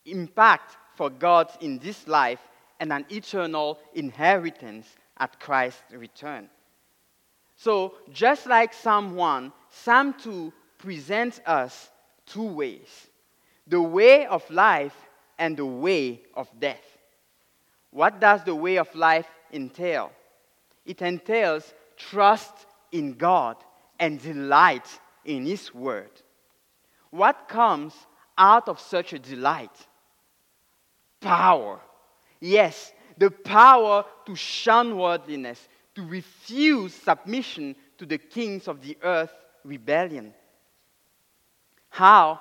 impact 0.04 0.76
for 0.94 1.10
God 1.10 1.50
in 1.60 1.78
this 1.80 2.06
life, 2.06 2.40
and 2.78 2.92
an 2.92 3.04
eternal 3.10 3.80
inheritance 3.94 4.86
at 5.18 5.40
Christ's 5.40 5.92
return. 5.92 6.48
So, 7.56 7.94
just 8.12 8.46
like 8.46 8.72
Psalm 8.72 9.16
1, 9.16 9.52
Psalm 9.70 10.14
2 10.20 10.52
presents 10.78 11.40
us 11.46 11.90
two 12.26 12.46
ways 12.46 13.08
the 13.66 13.80
way 13.80 14.26
of 14.26 14.48
life 14.50 14.94
and 15.38 15.56
the 15.56 15.66
way 15.66 16.22
of 16.34 16.48
death. 16.58 16.84
What 17.90 18.20
does 18.20 18.44
the 18.44 18.54
way 18.54 18.76
of 18.76 18.94
life 18.94 19.26
entail? 19.52 20.12
It 20.84 21.02
entails 21.02 21.74
trust 21.96 22.52
in 22.92 23.14
God 23.14 23.56
and 23.98 24.20
delight 24.20 24.86
in 25.24 25.46
His 25.46 25.74
Word. 25.74 26.10
What 27.10 27.48
comes 27.48 27.94
out 28.38 28.68
of 28.68 28.78
such 28.78 29.12
a 29.12 29.18
delight? 29.18 29.76
Power. 31.20 31.80
Yes, 32.40 32.92
the 33.18 33.30
power 33.30 34.04
to 34.26 34.36
shun 34.36 34.96
worldliness, 34.96 35.68
to 35.94 36.02
refuse 36.02 36.94
submission 36.94 37.74
to 37.98 38.06
the 38.06 38.18
kings 38.18 38.68
of 38.68 38.82
the 38.82 38.96
earth 39.02 39.32
rebellion. 39.64 40.34
How? 41.96 42.40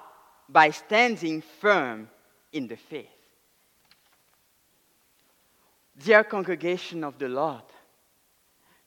By 0.49 0.71
standing 0.71 1.41
firm 1.41 2.09
in 2.51 2.67
the 2.67 2.75
faith. 2.75 3.07
Dear 5.97 6.25
congregation 6.25 7.05
of 7.05 7.17
the 7.17 7.29
Lord, 7.29 7.63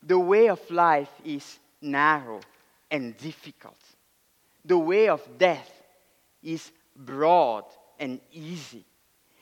the 0.02 0.18
way 0.18 0.50
of 0.50 0.60
life 0.70 1.10
is 1.24 1.58
narrow 1.80 2.40
and 2.90 3.16
difficult. 3.16 3.82
The 4.62 4.76
way 4.76 5.08
of 5.08 5.38
death 5.38 5.72
is 6.42 6.70
broad 6.94 7.64
and 7.98 8.20
easy. 8.30 8.84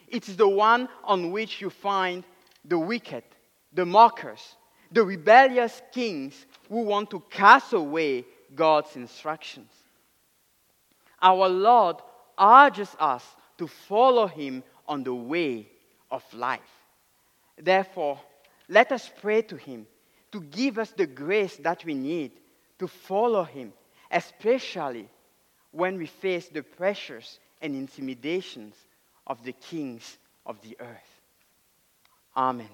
It 0.07 0.29
is 0.29 0.37
the 0.37 0.47
one 0.47 0.87
on 1.03 1.33
which 1.33 1.59
you 1.59 1.69
find 1.69 2.23
the 2.63 2.79
wicked, 2.79 3.25
the 3.73 3.85
mockers, 3.85 4.55
the 4.93 5.03
rebellious 5.03 5.81
kings 5.91 6.45
who 6.69 6.83
want 6.83 7.09
to 7.09 7.19
cast 7.29 7.73
away 7.73 8.23
God's 8.55 8.95
instructions. 8.95 9.76
Our 11.21 11.49
Lord 11.49 11.97
urges 12.39 12.95
us 12.99 13.25
to 13.57 13.67
follow 13.67 14.27
Him 14.27 14.63
on 14.87 15.03
the 15.03 15.13
way 15.13 15.67
of 16.11 16.23
life. 16.33 16.61
Therefore, 17.57 18.19
let 18.69 18.91
us 18.91 19.09
pray 19.21 19.41
to 19.43 19.55
Him 19.55 19.87
to 20.31 20.41
give 20.41 20.77
us 20.77 20.91
the 20.91 21.07
grace 21.07 21.55
that 21.57 21.83
we 21.85 21.93
need 21.93 22.31
to 22.79 22.87
follow 22.87 23.43
Him, 23.43 23.73
especially 24.11 25.09
when 25.71 25.97
we 25.97 26.05
face 26.05 26.47
the 26.47 26.63
pressures 26.63 27.39
and 27.61 27.75
intimidations 27.75 28.75
of 29.25 29.43
the 29.43 29.53
kings 29.53 30.17
of 30.45 30.61
the 30.61 30.77
earth. 30.79 31.21
Amen. 32.35 32.69